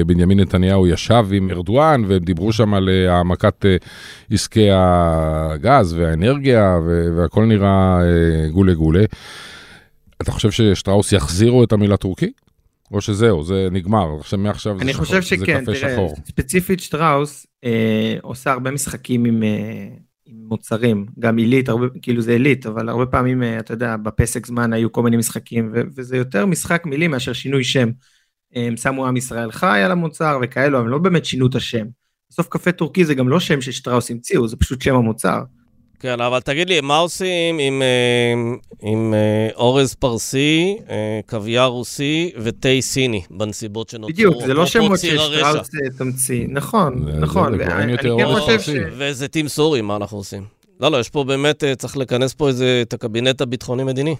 בנימין 0.05 0.39
נתניהו 0.39 0.87
ישב 0.87 1.25
עם 1.31 1.49
ארדואן 1.49 2.03
והם 2.07 2.23
דיברו 2.23 2.53
שם 2.53 2.73
על 2.73 2.89
העמקת 3.09 3.65
עסקי 4.31 4.69
הגז 4.71 5.93
והאנרגיה 5.93 6.79
והכל 7.17 7.45
נראה 7.45 7.99
גולי 8.51 8.75
גולי. 8.75 9.05
אתה 10.21 10.31
חושב 10.31 10.51
ששטראוס 10.51 11.11
יחזירו 11.11 11.63
את 11.63 11.71
המילה 11.71 11.97
טורקי? 11.97 12.31
או 12.93 13.01
שזהו, 13.01 13.43
זה 13.43 13.67
נגמר, 13.71 14.15
עכשיו 14.19 14.39
מעכשיו 14.39 14.77
זה, 14.79 14.93
שחור, 14.93 15.05
זה 15.05 15.21
שכן, 15.21 15.61
קפה 15.61 15.73
תראה, 15.73 15.93
שחור. 15.93 16.15
ספציפית 16.27 16.79
שטראוס 16.79 17.47
אה, 17.63 18.15
עושה 18.21 18.51
הרבה 18.51 18.71
משחקים 18.71 19.25
עם, 19.25 19.43
אה, 19.43 19.87
עם 20.25 20.35
מוצרים, 20.47 21.05
גם 21.19 21.37
עילית, 21.37 21.69
הרבה, 21.69 21.87
כאילו 22.01 22.21
זה 22.21 22.31
עילית, 22.31 22.65
אבל 22.65 22.89
הרבה 22.89 23.05
פעמים, 23.05 23.43
אה, 23.43 23.59
אתה 23.59 23.73
יודע, 23.73 23.97
בפסק 23.97 24.45
זמן 24.45 24.73
היו 24.73 24.91
כל 24.91 25.03
מיני 25.03 25.17
משחקים, 25.17 25.71
ו, 25.73 25.81
וזה 25.95 26.17
יותר 26.17 26.45
משחק 26.45 26.85
מילים 26.85 27.11
מאשר 27.11 27.33
שינוי 27.33 27.63
שם. 27.63 27.89
אה, 28.55 28.67
הם 28.67 28.77
שמו 28.77 29.07
עם 29.07 29.17
ישראל 29.17 29.51
חי 29.51 29.81
על 29.85 29.91
המוצר 29.91 30.39
וכאלו, 30.43 30.79
הם 30.79 30.87
לא 30.87 30.97
באמת 30.97 31.25
שינו 31.25 31.47
את 31.47 31.55
השם. 31.55 31.85
בסוף 32.29 32.47
קפה 32.47 32.71
טורקי 32.71 33.05
זה 33.05 33.15
גם 33.15 33.29
לא 33.29 33.39
שם 33.39 33.61
ששטראוס 33.61 34.11
המציאו, 34.11 34.47
זה 34.47 34.57
פשוט 34.57 34.81
שם 34.81 34.95
המוצר. 34.95 35.43
כן, 36.03 36.21
אבל 36.21 36.39
תגיד 36.39 36.69
לי, 36.69 36.81
מה 36.81 36.97
עושים 36.97 37.59
עם, 37.59 37.81
אה, 37.81 38.33
עם 38.81 39.13
אה, 39.13 39.49
אורז 39.55 39.93
פרסי, 39.93 40.77
אה, 40.89 41.19
קוויאר 41.25 41.65
רוסי 41.65 42.31
ותה 42.37 42.69
סיני 42.81 43.21
בנסיבות 43.31 43.89
שנוצרו? 43.89 44.13
בדיוק, 44.13 44.35
זה 44.45 44.53
לא 44.53 44.65
שמות 44.65 44.99
ששטראוס 44.99 45.69
תמציא, 45.97 46.45
נכון, 46.49 47.05
נכון. 47.19 47.57
כן 48.17 48.39
חושב 48.39 48.61
ש... 48.61 48.69
וזיתים 48.97 49.47
סורים, 49.47 49.87
מה 49.87 49.95
אנחנו 49.95 50.17
עושים? 50.17 50.43
לא, 50.79 50.91
לא, 50.91 50.97
יש 50.97 51.09
פה 51.09 51.23
באמת, 51.23 51.63
צריך 51.77 51.97
לכנס 51.97 52.33
פה 52.33 52.47
איזה, 52.47 52.83
את 52.87 52.93
הקבינט 52.93 53.41
הביטחוני-מדיני. 53.41 54.15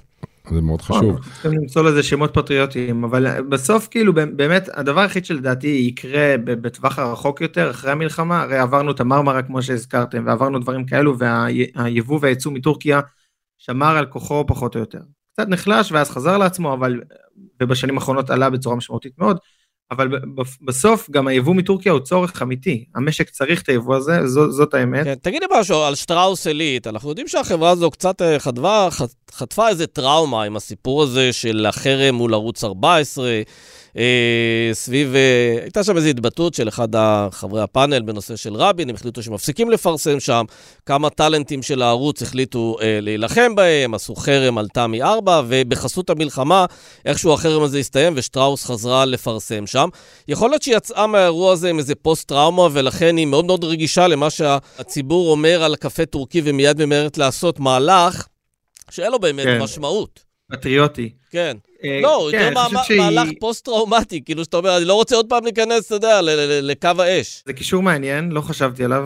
זה 0.50 0.62
מאוד 0.62 0.80
נכון, 0.80 0.98
חשוב. 0.98 1.20
צריכים 1.34 1.52
למצוא 1.52 1.84
לזה 1.84 2.04
שמות 2.04 2.34
פטריוטיים, 2.34 3.04
אבל 3.04 3.42
בסוף 3.42 3.88
כאילו 3.92 4.14
באמת 4.14 4.70
הדבר 4.74 5.02
היחיד 5.02 5.26
שלדעתי 5.26 5.68
יקרה 5.68 6.36
בטווח 6.44 7.00
הרחוק 7.00 7.42
יותר 7.42 7.72
אחרי 7.72 7.92
המלחמה, 7.92 8.42
הרי 8.42 8.58
עברנו 8.58 8.92
את 8.92 9.00
המרמרה 9.00 9.42
כמו 9.42 9.62
שהזכרתם 9.62 10.24
ועברנו 10.26 10.60
דברים 10.60 10.86
כאלו 10.86 11.16
והיבוא 11.18 12.20
והייצוא 12.22 12.52
מטורקיה 12.52 13.00
שמר 13.58 13.98
על 13.98 14.06
כוחו 14.06 14.44
פחות 14.48 14.76
או 14.76 14.80
יותר. 14.80 15.00
קצת 15.34 15.48
נחלש 15.48 15.92
ואז 15.92 16.10
חזר 16.10 16.38
לעצמו 16.38 16.74
אבל 16.74 17.02
ובשנים 17.62 17.98
האחרונות 17.98 18.30
עלה 18.30 18.50
בצורה 18.50 18.76
משמעותית 18.76 19.14
מאוד. 19.18 19.38
אבל 19.92 20.08
בסוף 20.62 21.10
גם 21.10 21.28
היבוא 21.28 21.56
מטורקיה 21.56 21.92
הוא 21.92 22.00
צורך 22.00 22.42
אמיתי, 22.42 22.86
המשק 22.96 23.30
צריך 23.30 23.62
את 23.62 23.70
היבוא 23.70 23.96
הזה, 23.96 24.28
זו, 24.28 24.52
זאת 24.52 24.74
האמת. 24.74 25.04
כן, 25.04 25.16
תגיד 25.22 25.42
לי 25.42 25.60
משהו 25.60 25.78
על 25.84 25.96
שטראוס 25.96 26.48
עילית, 26.48 26.88
אנחנו 26.88 27.10
יודעים 27.10 27.28
שהחברה 27.28 27.70
הזו 27.70 27.92
קצת 27.92 28.22
אה, 28.22 28.40
חטפה, 28.40 28.88
חטפה 29.32 29.70
איזה 29.70 29.88
טראומה 29.88 30.44
עם 30.44 30.56
הסיפור 30.56 31.04
הזה 31.04 31.34
של 31.34 31.66
החרם 31.70 32.16
מול 32.16 32.34
ערוץ 32.34 32.64
14. 32.64 33.42
אה, 33.98 34.70
סביב, 34.74 35.16
אה, 35.16 35.62
הייתה 35.62 35.84
שם 35.84 35.98
איזו 35.98 36.08
התבטאות 36.08 36.54
של 36.54 36.68
אחד 36.68 36.88
חברי 37.32 37.62
הפאנל 37.62 38.02
בנושא 38.02 38.36
של 38.36 38.54
רבין, 38.56 38.90
הם 38.90 38.96
החליטו 38.96 39.24
שמפסיקים 39.24 39.72
לפרסם 39.72 40.20
שם, 40.20 40.46
כמה 40.86 41.10
טאלנטים 41.10 41.62
של 41.62 41.82
הערוץ 41.82 42.22
החליטו 42.22 42.78
אה, 42.82 43.00
להילחם 43.02 43.56
בהם, 43.56 43.94
עשו 43.94 44.16
חרם 44.16 44.58
על 44.58 44.68
תמי 44.68 45.04
4, 45.04 45.42
ובחסות 45.48 46.10
המלחמה, 46.10 46.66
איכשהו 47.06 47.34
החרם 47.34 47.64
הזה 47.64 47.78
הסתיים 47.78 48.14
ושטראוס 48.16 48.66
חזרה 48.66 49.06
לפרסם 49.06 49.68
שם. 49.68 49.90
יכול 50.28 50.50
להיות 50.50 50.62
שהיא 50.62 50.76
יצאה 50.76 51.08
מהאירוע 51.08 51.54
הזה 51.54 51.70
עם 51.70 51.80
איזה 51.80 51.96
פוסט-טראומה, 51.96 52.68
ולכן 52.72 53.18
היא 53.18 53.26
מאוד 53.26 53.46
מאוד 53.46 53.64
רגישה 53.64 54.08
למה 54.08 54.30
שהציבור 54.30 55.32
אומר 55.32 55.64
על 55.64 55.76
קפה 55.76 56.06
טורקי, 56.06 56.42
ומיד 56.44 56.86
ממהרת 56.86 57.18
לעשות 57.18 57.60
מהלך 57.60 58.28
שאין 58.92 59.12
לו 59.12 59.20
באמת 59.20 59.46
כן. 59.46 59.62
משמעות. 59.62 60.33
פטריוטי. 60.52 61.10
כן. 61.32 61.58
אה, 61.84 62.00
לא, 62.02 62.30
כן, 62.32 62.54
יותר. 62.56 62.96
מהלך 62.98 63.30
פוסט-טראומטי, 63.40 64.24
כאילו 64.26 64.44
שאתה 64.44 64.58
אומר, 64.58 64.78
אני 64.78 64.86
לא 64.86 64.94
רוצה 64.94 65.16
עוד 65.16 65.30
פעם 65.30 65.44
להיכנס, 65.44 65.88
אתה 65.88 65.96
יודע, 65.96 66.20
לקו 66.62 66.90
האש. 67.00 67.44
זה 67.46 67.54
קישור 67.54 67.84
מעניין, 67.84 68.32
לא 68.32 68.42
חשבתי 68.42 68.84
עליו. 68.84 69.04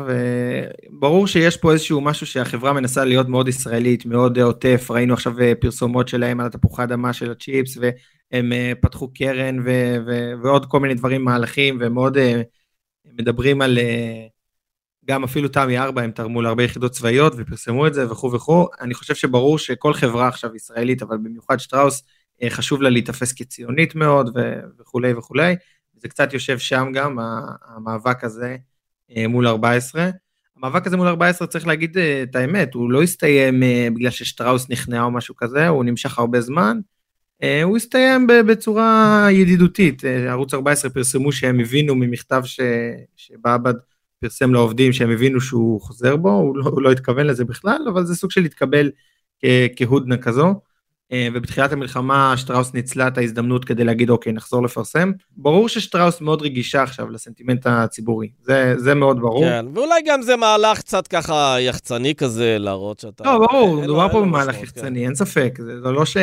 ברור 0.89 1.27
שיש 1.27 1.57
פה 1.57 1.71
איזשהו 1.71 2.01
משהו 2.01 2.27
שהחברה 2.27 2.73
מנסה 2.73 3.05
להיות 3.05 3.29
מאוד 3.29 3.47
ישראלית, 3.47 4.05
מאוד 4.05 4.39
עוטף, 4.39 4.87
ראינו 4.89 5.13
עכשיו 5.13 5.39
אה, 5.39 5.53
פרסומות 5.59 6.07
שלהם 6.07 6.39
על 6.39 6.45
התפוחי 6.45 6.83
אדמה 6.83 7.13
של 7.13 7.31
הצ'יפס, 7.31 7.77
והם 7.81 8.53
אה, 8.53 8.73
פתחו 8.81 9.13
קרן 9.13 9.57
ועוד 10.43 10.65
כל 10.65 10.79
מיני 10.79 10.93
דברים, 10.93 11.23
מהלכים, 11.23 11.77
ומאוד 11.81 12.17
מדברים 13.19 13.61
על... 13.61 13.79
גם 15.09 15.23
אפילו 15.23 15.47
תמי 15.47 15.77
4 15.77 16.01
הם 16.01 16.11
תרמו 16.11 16.41
להרבה 16.41 16.63
יחידות 16.63 16.91
צבאיות 16.91 17.33
ופרסמו 17.37 17.87
את 17.87 17.93
זה 17.93 18.11
וכו' 18.11 18.31
וכו'. 18.31 18.67
אני 18.81 18.93
חושב 18.93 19.15
שברור 19.15 19.59
שכל 19.59 19.93
חברה 19.93 20.27
עכשיו 20.27 20.55
ישראלית, 20.55 21.01
אבל 21.01 21.17
במיוחד 21.17 21.57
שטראוס, 21.59 22.03
אה, 22.43 22.49
חשוב 22.49 22.81
לה 22.81 22.89
להיתפס 22.89 23.33
כציונית 23.33 23.95
מאוד 23.95 24.37
וכולי 24.79 25.13
וכולי. 25.13 25.55
זה 25.95 26.07
קצת 26.07 26.33
יושב 26.33 26.59
שם 26.59 26.91
גם, 26.93 27.17
המאבק 27.65 28.23
הזה 28.23 28.57
אה, 29.15 29.27
מול 29.27 29.47
14. 29.47 30.09
המאבק 30.57 30.87
הזה 30.87 30.97
מול 30.97 31.07
14, 31.07 31.47
צריך 31.47 31.67
להגיד 31.67 31.97
אה, 31.97 32.23
את 32.23 32.35
האמת, 32.35 32.73
הוא 32.73 32.91
לא 32.91 33.03
הסתיים 33.03 33.63
בגלל 33.95 34.11
ששטראוס 34.11 34.69
נכנעה 34.69 35.03
או 35.03 35.11
משהו 35.11 35.35
כזה, 35.35 35.67
הוא 35.67 35.83
נמשך 35.83 36.19
הרבה 36.19 36.41
זמן. 36.41 36.79
הוא 37.63 37.77
הסתיים 37.77 38.27
בצורה 38.47 39.27
ידידותית. 39.31 40.03
ערוץ 40.29 40.53
14 40.53 40.91
פרסמו 40.91 41.31
שהם 41.31 41.59
הבינו 41.59 41.95
ממכתב 41.95 42.41
ש... 42.45 42.59
שבעבד 43.15 43.73
פרסם 44.19 44.53
לעובדים 44.53 44.93
שהם 44.93 45.11
הבינו 45.11 45.41
שהוא 45.41 45.81
חוזר 45.81 46.15
בו, 46.15 46.29
הוא 46.31 46.57
לא, 46.57 46.63
הוא 46.63 46.81
לא 46.81 46.91
התכוון 46.91 47.27
לזה 47.27 47.45
בכלל, 47.45 47.85
אבל 47.89 48.05
זה 48.05 48.15
סוג 48.15 48.31
של 48.31 48.45
התקבל 48.45 48.91
כהודנה 49.75 50.17
כזו. 50.17 50.53
אה, 51.11 51.27
ובתחילת 51.33 51.71
המלחמה 51.71 52.37
שטראוס 52.37 52.73
ניצלה 52.73 53.07
את 53.07 53.17
ההזדמנות 53.17 53.65
כדי 53.65 53.83
להגיד 53.83 54.09
אוקיי 54.09 54.33
נחזור 54.33 54.63
לפרסם. 54.63 55.11
ברור 55.37 55.69
ששטראוס 55.69 56.21
מאוד 56.21 56.41
רגישה 56.41 56.83
עכשיו 56.83 57.09
לסנטימנט 57.09 57.67
הציבורי, 57.67 58.29
זה, 58.41 58.73
זה 58.77 58.93
מאוד 58.93 59.19
ברור. 59.19 59.43
כן, 59.43 59.65
ואולי 59.73 60.01
גם 60.05 60.21
זה 60.21 60.35
מהלך 60.35 60.79
קצת 60.79 61.07
ככה 61.07 61.55
יחצני 61.59 62.15
כזה 62.15 62.57
להראות 62.59 62.99
שאתה... 62.99 63.23
לא, 63.23 63.37
ברור, 63.37 63.81
מדובר 63.81 64.09
פה 64.11 64.21
במהלך 64.21 64.61
יחצני, 64.63 64.99
כן. 64.99 65.05
אין 65.05 65.15
ספק, 65.15 65.57
זה, 65.61 65.81
זה 65.81 65.91
לא 65.91 66.05
ש... 66.05 66.17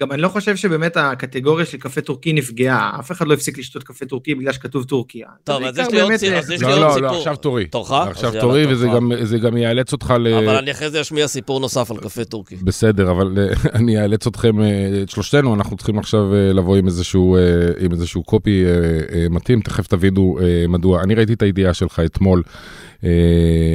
גם 0.00 0.12
אני 0.12 0.22
לא 0.22 0.28
חושב 0.28 0.56
שבאמת 0.56 0.96
הקטגוריה 0.96 1.66
של 1.66 1.78
קפה 1.78 2.00
טורקי 2.00 2.32
נפגעה, 2.32 2.96
אף 3.00 3.12
אחד 3.12 3.26
לא 3.26 3.34
הפסיק 3.34 3.58
לשתות 3.58 3.82
קפה 3.82 4.06
טורקי 4.06 4.34
בגלל 4.34 4.52
שכתוב 4.52 4.84
טורקיה. 4.84 5.26
טוב, 5.44 5.62
אז 5.62 5.78
יש 5.78 5.88
לי 5.90 6.00
עוד 6.00 6.16
סיפור. 6.16 6.70
לא, 6.70 6.80
לא, 6.80 7.00
לא, 7.00 7.18
עכשיו 7.18 7.36
תורי. 7.36 7.66
תורך? 7.66 7.90
עכשיו 7.90 8.32
תורי, 8.40 8.66
וזה 8.66 9.38
גם 9.38 9.56
יאלץ 9.56 9.92
אותך 9.92 10.14
ל... 10.20 10.34
אבל 10.34 10.56
אני 10.56 10.70
אחרי 10.70 10.90
זה 10.90 11.00
אשמיע 11.00 11.28
סיפור 11.28 11.60
נוסף 11.60 11.90
על 11.90 11.96
קפה 11.96 12.24
טורקי. 12.24 12.56
בסדר, 12.56 13.10
אבל 13.10 13.38
אה, 13.38 13.54
אני 13.78 14.02
אאלץ 14.02 14.26
אתכם, 14.26 14.60
אה, 14.60 15.02
את 15.02 15.10
שלושתנו, 15.10 15.54
אנחנו 15.54 15.76
צריכים 15.76 15.98
עכשיו 15.98 16.34
אה, 16.34 16.52
לבוא 16.52 16.76
עם 16.76 16.86
איזשהו 17.92 18.22
קופי 18.24 18.64
מתאים, 19.30 19.60
תכף 19.60 19.86
תבינו 19.86 20.38
מדוע. 20.68 21.02
אני 21.02 21.14
ראיתי 21.14 21.32
את 21.32 21.42
הידיעה 21.42 21.74
שלך 21.74 22.00
אתמול. 22.04 22.42
אה, 23.04 23.10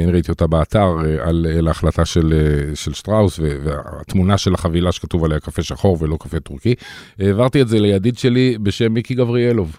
אני 0.04 0.12
ראיתי 0.12 0.30
אותה 0.30 0.46
באתר 0.46 0.96
אה, 1.04 1.28
על, 1.28 1.46
על 1.58 1.68
ההחלטה 1.68 2.04
של, 2.04 2.32
אה, 2.32 2.76
של 2.76 2.94
שטראוס 2.94 3.40
והתמונה 3.40 4.38
של 4.38 4.54
החבילה 4.54 4.92
שכתוב 4.92 5.24
עליה 5.24 5.40
קפה 5.40 5.62
שחור 5.62 5.96
ולא 6.00 6.16
קפה 6.20 6.40
טורקי. 6.40 6.74
העברתי 7.18 7.62
את 7.62 7.68
זה 7.68 7.80
לידיד 7.80 8.18
שלי 8.18 8.58
בשם 8.62 8.92
מיקי 8.92 9.14
גבריאלוב. 9.14 9.76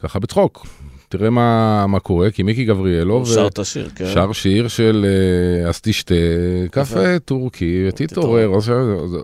ככה 0.00 0.18
בצחוק. 0.18 0.66
תראה 1.08 1.30
מה, 1.30 1.86
מה 1.86 2.00
קורה, 2.00 2.30
כי 2.30 2.42
מיקי 2.42 2.64
גבריאלוב 2.64 3.28
שר 3.28 3.46
את 3.46 3.58
השיר, 3.58 3.88
כן. 3.94 4.06
שר 4.14 4.32
שיר 4.32 4.68
של 4.68 5.06
אז 5.68 5.80
תשתה 5.80 6.14
קפה 6.70 7.18
טורקי 7.18 7.84
ותתעורר. 7.88 8.50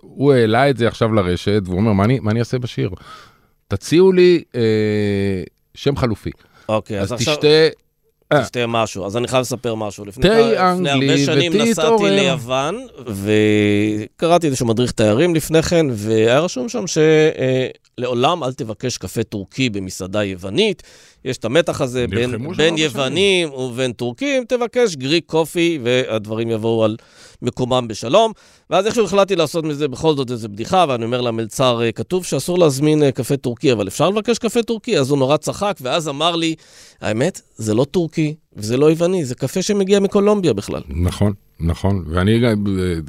הוא 0.01 0.33
העלה 0.33 0.71
את 0.71 0.77
זה 0.77 0.89
עכשיו 0.89 1.13
לרשת 1.13 1.63
והוא 1.65 1.77
אומר, 1.77 1.93
מה 1.93 2.05
אני, 2.05 2.19
מה 2.21 2.31
אני 2.31 2.41
אעשה 2.41 2.59
בשיר? 2.59 2.91
תציעו 3.69 4.13
לי 4.13 4.43
אה, 4.55 5.43
שם 5.75 5.97
חלופי. 5.97 6.31
אוקיי, 6.69 7.01
אז, 7.01 7.07
אז 7.07 7.13
עכשיו... 7.13 7.35
תשתה 7.35 7.47
אה. 7.47 7.69
תשתה 8.33 8.67
משהו. 8.67 9.07
אז 9.07 9.17
אני 9.17 9.29
חייב 9.29 9.41
לספר 9.41 9.75
משהו. 9.75 10.05
לפני 10.05 10.29
הרבה 10.57 11.19
שנים 11.19 11.53
נסעתי 11.53 12.05
ליוון, 12.11 12.87
וקראתי 13.07 14.47
איזשהו 14.47 14.67
מדריך 14.67 14.93
תיירים 14.93 15.35
לפני 15.35 15.63
כן, 15.63 15.87
והיה 15.91 16.41
רשום 16.41 16.69
שם 16.69 16.85
שלעולם 16.87 18.45
אל 18.45 18.53
תבקש 18.53 18.99
קפה 18.99 19.23
טורקי 19.23 19.71
במסעדה 19.71 20.25
יוונית. 20.25 20.83
יש 21.25 21.37
את 21.37 21.45
המתח 21.45 21.81
הזה 21.81 22.07
בין, 22.11 22.55
בין 22.57 22.79
יוונים 22.79 23.53
ובין 23.53 23.93
טורקים, 23.93 24.45
תבקש 24.45 24.97
Greek 24.97 25.25
coffee, 25.27 25.79
והדברים 25.83 26.51
יבואו 26.51 26.85
על 26.85 26.97
מקומם 27.43 27.89
בשלום. 27.89 28.33
ואז 28.71 28.87
איכשהו 28.87 29.05
החלטתי 29.05 29.37
לעשות 29.37 29.65
מזה 29.65 29.89
בכל 29.89 30.17
זאת 30.17 30.31
איזה 30.31 30.49
בדיחה, 30.49 30.85
ואני 30.89 31.05
אומר 31.05 31.21
למלצר, 31.21 31.83
אה, 31.83 31.93
כתוב 31.93 32.25
שאסור 32.25 32.59
להזמין 32.59 33.03
אה, 33.03 33.13
קפה 33.13 33.37
טורקי, 33.37 33.73
אבל 33.73 33.89
אפשר 33.89 34.11
לבקש 34.11 34.39
קפה 34.39 34.63
טורקי? 34.63 34.99
אז 34.99 35.11
הוא 35.11 35.19
נורא 35.19 35.37
צחק, 35.37 35.77
ואז 35.81 36.09
אמר 36.09 36.37
לי, 36.37 36.55
האמת, 37.01 37.41
זה 37.57 37.75
לא 37.75 37.85
טורקי 37.85 38.16
וזה 38.57 38.77
לא 38.77 38.91
יווני, 38.91 39.25
זה 39.25 39.35
קפה 39.35 39.63
שמגיע 39.63 40.01
מקולומביה 40.01 40.53
בכלל. 40.53 40.83
נכון. 40.89 41.33
נכון, 41.61 42.05
ואני 42.07 42.41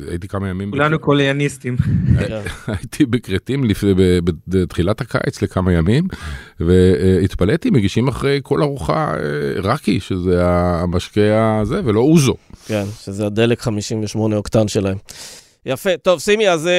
הייתי 0.10 0.28
כמה 0.28 0.50
ימים... 0.50 0.72
כולנו 0.72 1.00
קולוניאליסטים. 1.00 1.76
הייתי 2.68 3.06
בכרתים 3.06 3.64
בתחילת 4.48 5.02
הקיץ 5.02 5.42
לכמה 5.42 5.74
ימים, 5.74 6.08
והתפלאתי, 6.60 7.70
מגישים 7.70 8.08
אחרי 8.08 8.40
כל 8.44 8.64
ארוחה 8.64 9.14
רקי, 9.64 10.00
שזה 10.00 10.42
המשקה 10.46 11.60
הזה, 11.62 11.82
ולא 11.86 12.00
אוזו. 12.00 12.36
כן, 12.66 12.84
שזה 13.04 13.26
הדלק 13.26 13.62
58 13.62 14.36
אוקטן 14.36 14.68
שלהם. 14.68 14.98
יפה, 15.70 15.98
טוב 15.98 16.20
סימי, 16.20 16.50
אז 16.50 16.70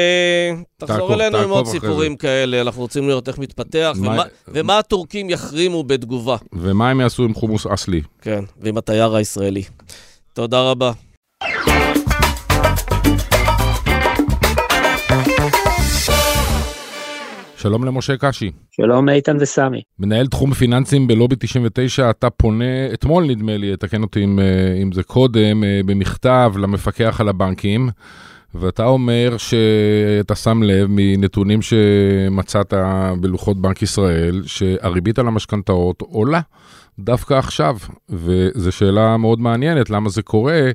תחזור 0.76 1.14
אלינו 1.14 1.38
עם 1.38 1.50
עוד 1.50 1.66
סיפורים 1.66 2.16
כאלה, 2.16 2.60
אנחנו 2.60 2.82
רוצים 2.82 3.08
לראות 3.08 3.28
איך 3.28 3.38
מתפתח, 3.38 3.96
ומה 4.48 4.78
הטורקים 4.78 5.30
יחרימו 5.30 5.82
בתגובה. 5.82 6.36
ומה 6.52 6.90
הם 6.90 7.00
יעשו 7.00 7.24
עם 7.24 7.34
חומוס 7.34 7.66
אסלי. 7.66 8.00
כן, 8.22 8.44
ועם 8.60 8.78
התייר 8.78 9.14
הישראלי. 9.14 9.62
תודה 10.32 10.70
רבה. 10.70 10.92
שלום 17.56 17.84
למשה 17.84 18.16
קשי. 18.16 18.50
שלום 18.70 19.08
איתן 19.08 19.36
וסמי. 19.40 19.82
מנהל 19.98 20.26
תחום 20.26 20.54
פיננסים 20.54 21.06
בלובי 21.06 21.36
99, 21.38 22.10
אתה 22.10 22.30
פונה 22.30 22.92
אתמול 22.94 23.24
נדמה 23.24 23.56
לי, 23.56 23.76
תקן 23.76 24.02
אותי 24.02 24.24
אם, 24.24 24.38
אם 24.82 24.92
זה 24.92 25.02
קודם, 25.02 25.62
במכתב 25.86 26.52
למפקח 26.56 27.20
על 27.20 27.28
הבנקים, 27.28 27.90
ואתה 28.54 28.84
אומר 28.84 29.36
שאתה 29.36 30.34
שם 30.34 30.62
לב 30.62 30.86
מנתונים 30.90 31.62
שמצאת 31.62 32.74
בלוחות 33.20 33.60
בנק 33.60 33.82
ישראל, 33.82 34.42
שהריבית 34.46 35.18
על 35.18 35.26
המשכנתאות 35.26 36.00
עולה 36.00 36.40
דווקא 36.98 37.34
עכשיו, 37.34 37.76
וזו 38.08 38.72
שאלה 38.72 39.16
מאוד 39.16 39.40
מעניינת, 39.40 39.90
למה 39.90 40.08
זה 40.08 40.22
קורה? 40.22 40.70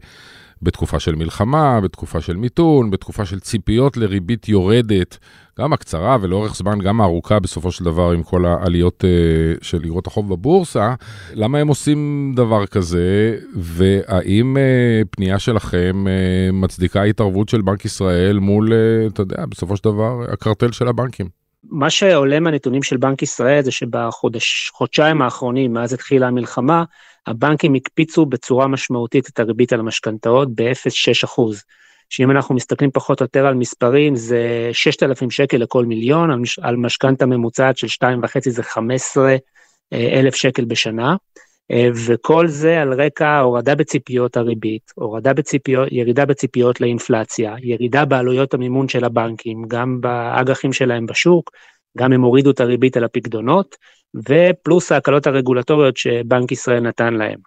בתקופה 0.64 1.00
של 1.00 1.16
מלחמה, 1.16 1.82
בתקופה 1.82 2.22
של 2.22 2.36
מיתון, 2.36 2.92
בתקופה 2.92 3.26
של 3.26 3.40
ציפיות 3.40 3.98
לריבית 3.98 4.50
יורדת, 4.50 5.18
גם 5.60 5.74
הקצרה 5.74 6.18
ולאורך 6.22 6.56
זמן 6.56 6.80
גם 6.80 7.02
הארוכה 7.02 7.40
בסופו 7.40 7.72
של 7.72 7.86
דבר 7.86 8.12
עם 8.12 8.24
כל 8.24 8.46
העליות 8.46 9.04
uh, 9.04 9.64
של 9.64 9.78
אגרות 9.86 10.08
החוב 10.08 10.30
בבורסה, 10.30 10.94
למה 11.34 11.58
הם 11.58 11.68
עושים 11.68 12.32
דבר 12.36 12.66
כזה, 12.66 13.38
והאם 13.56 14.58
uh, 14.58 15.08
פנייה 15.12 15.40
שלכם 15.40 16.06
uh, 16.06 16.56
מצדיקה 16.56 17.04
התערבות 17.04 17.50
של 17.50 17.62
בנק 17.62 17.86
ישראל 17.86 18.40
מול, 18.40 18.70
uh, 18.72 19.14
אתה 19.14 19.22
יודע, 19.22 19.46
בסופו 19.46 19.78
של 19.78 19.84
דבר, 19.84 20.20
הקרטל 20.32 20.72
של 20.72 20.88
הבנקים? 20.88 21.44
מה 21.64 21.90
שעולה 21.90 22.40
מהנתונים 22.40 22.84
של 22.84 22.98
בנק 22.98 23.22
ישראל 23.22 23.62
זה 23.62 23.72
שבחודשיים 23.72 25.22
האחרונים, 25.22 25.74
מאז 25.74 25.94
התחילה 25.94 26.28
המלחמה, 26.28 26.84
הבנקים 27.28 27.76
הקפיצו 27.76 28.26
בצורה 28.26 28.68
משמעותית 28.68 29.30
את 29.30 29.40
הריבית 29.40 29.74
על 29.74 29.80
המשכנתאות 29.80 30.56
ב-0.6 30.56 31.26
אחוז. 31.26 31.64
שאם 32.10 32.32
אנחנו 32.32 32.56
מסתכלים 32.56 32.92
פחות 32.92 33.22
או 33.22 33.24
יותר 33.24 33.46
על 33.46 33.54
מספרים, 33.54 34.16
זה 34.16 34.70
6,000 34.74 35.32
שקל 35.32 35.58
לכל 35.58 35.86
מיליון, 35.86 36.44
על 36.62 36.76
משכנתה 36.76 37.26
ממוצעת 37.26 37.78
של 37.78 37.88
2.5 37.88 38.50
זה 38.50 38.64
15 38.64 39.36
אלף 39.94 40.36
שקל 40.36 40.66
בשנה, 40.66 41.16
וכל 42.08 42.48
זה 42.48 42.82
על 42.82 43.02
רקע 43.02 43.40
הורדה 43.40 43.76
בציפיות 43.76 44.38
הריבית, 44.38 44.92
הורדה 44.96 45.34
בציפיות, 45.34 45.88
ירידה 45.92 46.26
בציפיות 46.26 46.82
לאינפלציה, 46.82 47.56
ירידה 47.62 48.06
בעלויות 48.06 48.54
המימון 48.54 48.88
של 48.88 49.04
הבנקים, 49.06 49.64
גם 49.68 50.02
באג"חים 50.02 50.74
שלהם 50.74 51.06
בשוק, 51.06 51.52
גם 51.98 52.14
הם 52.14 52.22
הורידו 52.22 52.52
את 52.52 52.60
הריבית 52.60 52.98
על 52.98 53.04
הפקדונות, 53.04 53.76
ופלוס 54.16 54.92
ההקלות 54.92 55.28
הרגולטוריות 55.28 55.98
שבנק 55.98 56.52
ישראל 56.52 56.80
נתן 56.80 57.14
להם. 57.14 57.40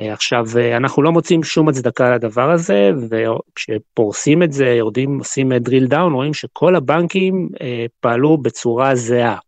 אה, 0.00 0.12
עכשיו, 0.12 0.46
אה, 0.58 0.76
אנחנו 0.76 1.02
לא 1.02 1.12
מוצאים 1.12 1.42
שום 1.42 1.68
הצדקה 1.68 2.14
לדבר 2.14 2.50
הזה, 2.50 2.90
וכשפורסים 3.10 4.42
את 4.42 4.52
זה, 4.52 4.66
יורדים, 4.66 5.18
עושים 5.18 5.52
drill 5.52 5.90
down, 5.90 6.12
רואים 6.12 6.34
שכל 6.34 6.76
הבנקים 6.76 7.48
אה, 7.60 7.86
פעלו 8.00 8.38
בצורה 8.38 8.94
זהה. 8.94 9.38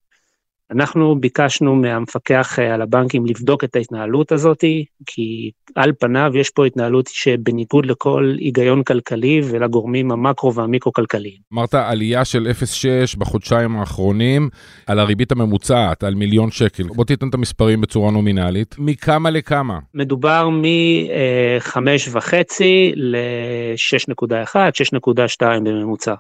אנחנו 0.73 1.21
ביקשנו 1.21 1.75
מהמפקח 1.75 2.59
אה, 2.59 2.75
על 2.75 2.83
הבנקים 2.83 3.27
לבדוק 3.27 3.65
את 3.65 3.77
ההתנהלות 3.77 4.33
הזאת, 4.33 4.65
כי 5.07 5.51
על 5.75 5.93
פניו 6.01 6.33
יש 6.35 6.51
פה 6.51 6.67
התנהלות 6.67 7.07
שבניגוד 7.07 7.87
לכל 7.87 8.35
היגיון 8.39 8.83
כלכלי 8.83 9.41
ולגורמים 9.45 10.13
המקרו 10.13 10.55
והמיקרו-כלכליים. 10.55 11.37
אמרת 11.53 11.75
עלייה 11.75 12.25
של 12.25 12.49
0.6 12.61 13.19
בחודשיים 13.19 13.77
האחרונים 13.77 14.49
על 14.87 14.99
הריבית 14.99 15.33
הממוצעת, 15.33 16.05
על 16.05 16.15
מיליון 16.15 16.51
שקל. 16.51 16.83
בוא 16.83 17.05
תיתן 17.05 17.29
את 17.29 17.35
המספרים 17.35 17.81
בצורה 17.81 18.11
נומינלית. 18.11 18.75
מכמה 18.79 19.31
לכמה? 19.31 19.79
מדובר 19.95 20.49
מ-5.5 20.49 22.63
ל-6.1, 22.97 24.55
6.2 24.55 25.47
בממוצע. 25.65 26.15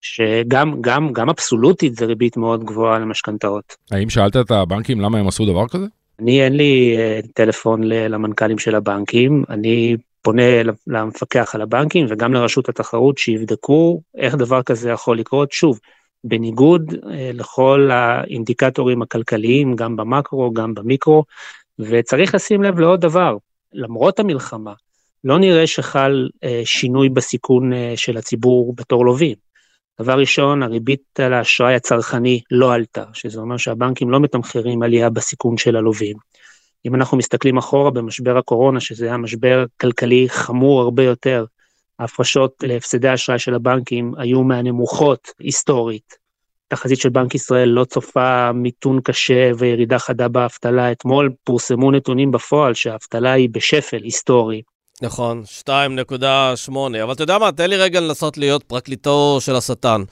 שגם 0.00 0.80
גם 0.80 1.12
גם 1.12 1.28
אבסולוטית 1.28 1.96
זה 1.96 2.04
ריבית 2.04 2.36
מאוד 2.36 2.64
גבוהה 2.64 2.98
למשכנתאות. 2.98 3.76
האם 3.90 4.10
שאלת 4.10 4.36
את 4.36 4.50
הבנקים 4.50 5.00
למה 5.00 5.18
הם 5.18 5.28
עשו 5.28 5.46
דבר 5.46 5.68
כזה? 5.68 5.86
אני 6.20 6.42
אין 6.44 6.56
לי 6.56 6.96
uh, 6.96 7.26
טלפון 7.34 7.82
למנכ"לים 7.84 8.58
של 8.58 8.74
הבנקים, 8.74 9.44
אני 9.48 9.96
פונה 10.22 10.42
למפקח 10.86 11.54
על 11.54 11.62
הבנקים 11.62 12.06
וגם 12.08 12.34
לרשות 12.34 12.68
התחרות 12.68 13.18
שיבדקו 13.18 14.00
איך 14.16 14.34
דבר 14.34 14.62
כזה 14.62 14.90
יכול 14.90 15.18
לקרות. 15.18 15.52
שוב, 15.52 15.78
בניגוד 16.24 16.92
uh, 16.92 17.06
לכל 17.34 17.90
האינדיקטורים 17.92 19.02
הכלכליים, 19.02 19.76
גם 19.76 19.96
במקרו, 19.96 20.52
גם 20.52 20.74
במיקרו, 20.74 21.24
וצריך 21.78 22.34
לשים 22.34 22.62
לב 22.62 22.78
לעוד 22.78 23.00
דבר, 23.00 23.36
למרות 23.72 24.20
המלחמה, 24.20 24.72
לא 25.24 25.38
נראה 25.38 25.66
שחל 25.66 26.28
uh, 26.34 26.48
שינוי 26.64 27.08
בסיכון 27.08 27.72
של 27.96 28.16
הציבור 28.16 28.74
בתור 28.76 29.06
לווים. 29.06 29.49
דבר 30.00 30.18
ראשון, 30.18 30.62
הריבית 30.62 31.20
על 31.20 31.32
האשראי 31.32 31.74
הצרכני 31.74 32.40
לא 32.50 32.74
עלתה, 32.74 33.04
שזה 33.12 33.40
אומר 33.40 33.56
שהבנקים 33.56 34.10
לא 34.10 34.20
מתמחרים 34.20 34.82
עלייה 34.82 35.10
בסיכון 35.10 35.58
של 35.58 35.76
הלווים. 35.76 36.16
אם 36.86 36.94
אנחנו 36.94 37.16
מסתכלים 37.16 37.58
אחורה 37.58 37.90
במשבר 37.90 38.38
הקורונה, 38.38 38.80
שזה 38.80 39.06
היה 39.06 39.16
משבר 39.16 39.64
כלכלי 39.80 40.26
חמור 40.28 40.80
הרבה 40.80 41.02
יותר, 41.02 41.44
ההפרשות 41.98 42.54
להפסדי 42.62 43.08
האשראי 43.08 43.38
של 43.38 43.54
הבנקים 43.54 44.12
היו 44.18 44.42
מהנמוכות 44.42 45.28
היסטורית. 45.38 46.14
תחזית 46.68 46.98
של 46.98 47.08
בנק 47.08 47.34
ישראל 47.34 47.68
לא 47.68 47.84
צופה 47.84 48.52
מיתון 48.52 49.00
קשה 49.00 49.50
וירידה 49.58 49.98
חדה 49.98 50.28
באבטלה. 50.28 50.92
אתמול 50.92 51.32
פורסמו 51.44 51.90
נתונים 51.90 52.30
בפועל 52.30 52.74
שהאבטלה 52.74 53.32
היא 53.32 53.48
בשפל 53.52 54.02
היסטורי. 54.02 54.62
נכון, 55.02 55.42
2.8, 55.66 56.72
אבל 57.02 57.12
אתה 57.12 57.22
יודע 57.22 57.38
מה, 57.38 57.52
תן 57.52 57.70
לי 57.70 57.76
רגע 57.76 58.00
לנסות 58.00 58.38
להיות 58.38 58.62
פרקליטו 58.62 59.38
של 59.40 59.56
השטן. 59.56 60.02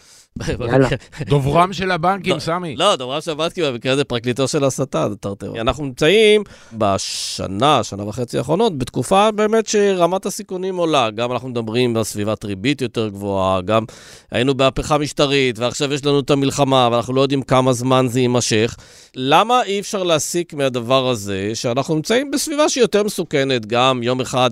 דוברם 1.28 1.72
של 1.72 1.90
הבנקים, 1.90 2.38
סמי. 2.38 2.76
לא, 2.76 2.96
דוברם 2.96 3.20
של 3.20 3.30
הבנקים, 3.30 3.64
במקרה 3.64 3.96
זה 3.96 4.04
פרקליטו 4.04 4.48
של 4.48 4.64
השטן, 4.64 5.14
טרטר. 5.20 5.60
אנחנו 5.60 5.84
נמצאים 5.84 6.42
בשנה, 6.72 7.84
שנה 7.84 8.04
וחצי 8.04 8.38
האחרונות, 8.38 8.78
בתקופה 8.78 9.30
באמת 9.30 9.66
שרמת 9.66 10.26
הסיכונים 10.26 10.76
עולה. 10.76 11.10
גם 11.10 11.32
אנחנו 11.32 11.48
מדברים 11.48 11.96
על 11.96 12.04
סביבת 12.04 12.44
ריבית 12.44 12.82
יותר 12.82 13.08
גבוהה, 13.08 13.60
גם 13.60 13.84
היינו 14.30 14.54
בהפיכה 14.54 14.98
משטרית, 14.98 15.58
ועכשיו 15.58 15.92
יש 15.92 16.04
לנו 16.04 16.20
את 16.20 16.30
המלחמה, 16.30 16.88
ואנחנו 16.92 17.14
לא 17.14 17.20
יודעים 17.20 17.42
כמה 17.42 17.72
זמן 17.72 18.06
זה 18.08 18.20
יימשך. 18.20 18.76
למה 19.16 19.62
אי 19.62 19.80
אפשר 19.80 20.02
להסיק 20.02 20.54
מהדבר 20.54 21.08
הזה 21.08 21.50
שאנחנו 21.54 21.94
נמצאים 21.94 22.30
בסביבה 22.30 22.68
שהיא 22.68 22.82
יותר 22.82 23.02
מסוכנת, 23.02 23.66
גם 23.66 24.02
יום 24.02 24.20
אחד 24.20 24.50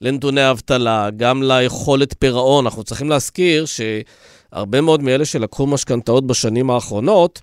לנתוני 0.00 0.40
האבטלה, 0.40 1.08
גם 1.16 1.42
ליכולת 1.42 2.14
פירעון. 2.18 2.66
אנחנו 2.66 2.84
צריכים 2.84 3.10
להזכיר 3.10 3.66
ש... 3.66 3.80
הרבה 4.54 4.80
מאוד 4.80 5.02
מאלה 5.02 5.24
שלקחו 5.24 5.66
משכנתאות 5.66 6.26
בשנים 6.26 6.70
האחרונות, 6.70 7.40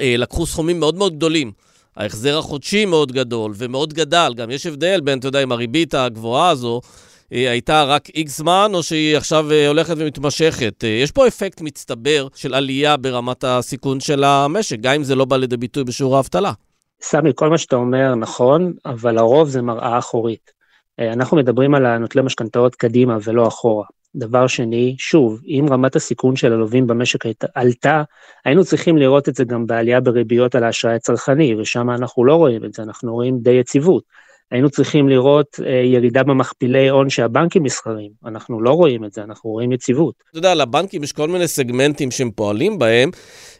אה, 0.00 0.14
לקחו 0.18 0.46
סכומים 0.46 0.80
מאוד 0.80 0.94
מאוד 0.94 1.16
גדולים. 1.16 1.52
ההחזר 1.96 2.38
החודשי 2.38 2.84
מאוד 2.84 3.12
גדול 3.12 3.52
ומאוד 3.56 3.92
גדל. 3.92 4.32
גם 4.36 4.50
יש 4.50 4.66
הבדל 4.66 5.00
בין, 5.00 5.18
אתה 5.18 5.28
יודע, 5.28 5.42
אם 5.42 5.52
הריבית 5.52 5.94
הגבוהה 5.94 6.50
הזו 6.50 6.80
אה, 7.32 7.50
הייתה 7.50 7.84
רק 7.84 8.08
איקס 8.08 8.38
זמן, 8.38 8.70
או 8.74 8.82
שהיא 8.82 9.16
עכשיו 9.16 9.52
אה, 9.52 9.68
הולכת 9.68 9.94
ומתמשכת. 9.98 10.84
יש 11.02 11.10
פה 11.10 11.26
אפקט 11.26 11.60
מצטבר 11.60 12.28
של 12.34 12.54
עלייה 12.54 12.96
ברמת 12.96 13.44
הסיכון 13.44 14.00
של 14.00 14.24
המשק, 14.24 14.76
גם 14.80 14.94
אם 14.94 15.04
זה 15.04 15.14
לא 15.14 15.24
בא 15.24 15.36
לידי 15.36 15.56
ביטוי 15.56 15.84
בשיעור 15.84 16.16
האבטלה. 16.16 16.52
סמי, 17.02 17.30
כל 17.34 17.50
מה 17.50 17.58
שאתה 17.58 17.76
אומר 17.76 18.14
נכון, 18.14 18.72
אבל 18.86 19.18
הרוב 19.18 19.48
זה 19.48 19.62
מראה 19.62 19.98
אחורית. 19.98 20.50
אנחנו 20.98 21.36
מדברים 21.36 21.74
על 21.74 21.86
הנוטלי 21.86 22.22
משכנתאות 22.22 22.74
קדימה 22.74 23.18
ולא 23.24 23.48
אחורה. 23.48 23.84
דבר 24.16 24.46
שני, 24.46 24.96
שוב, 24.98 25.40
אם 25.46 25.66
רמת 25.70 25.96
הסיכון 25.96 26.36
של 26.36 26.52
הלווים 26.52 26.86
במשק 26.86 27.20
עלתה, 27.54 28.02
היינו 28.44 28.64
צריכים 28.64 28.96
לראות 28.96 29.28
את 29.28 29.34
זה 29.34 29.44
גם 29.44 29.66
בעלייה 29.66 30.00
בריביות 30.00 30.54
על 30.54 30.64
האשראי 30.64 30.94
הצרכני, 30.94 31.54
ושם 31.54 31.90
אנחנו 31.90 32.24
לא 32.24 32.34
רואים 32.34 32.64
את 32.64 32.74
זה, 32.74 32.82
אנחנו 32.82 33.14
רואים 33.14 33.38
די 33.38 33.50
יציבות. 33.50 34.04
היינו 34.50 34.70
צריכים 34.70 35.08
לראות 35.08 35.60
אה, 35.66 35.72
ירידה 35.72 36.22
במכפילי 36.22 36.88
הון 36.88 37.10
שהבנקים 37.10 37.62
מסחרים. 37.62 38.10
אנחנו 38.26 38.62
לא 38.62 38.70
רואים 38.70 39.04
את 39.04 39.12
זה, 39.12 39.22
אנחנו 39.22 39.50
רואים 39.50 39.72
יציבות. 39.72 40.14
אתה 40.30 40.38
יודע, 40.38 40.54
לבנקים 40.54 41.02
יש 41.02 41.12
כל 41.12 41.28
מיני 41.28 41.48
סגמנטים 41.48 42.10
שהם 42.10 42.30
פועלים 42.30 42.78
בהם, 42.78 43.10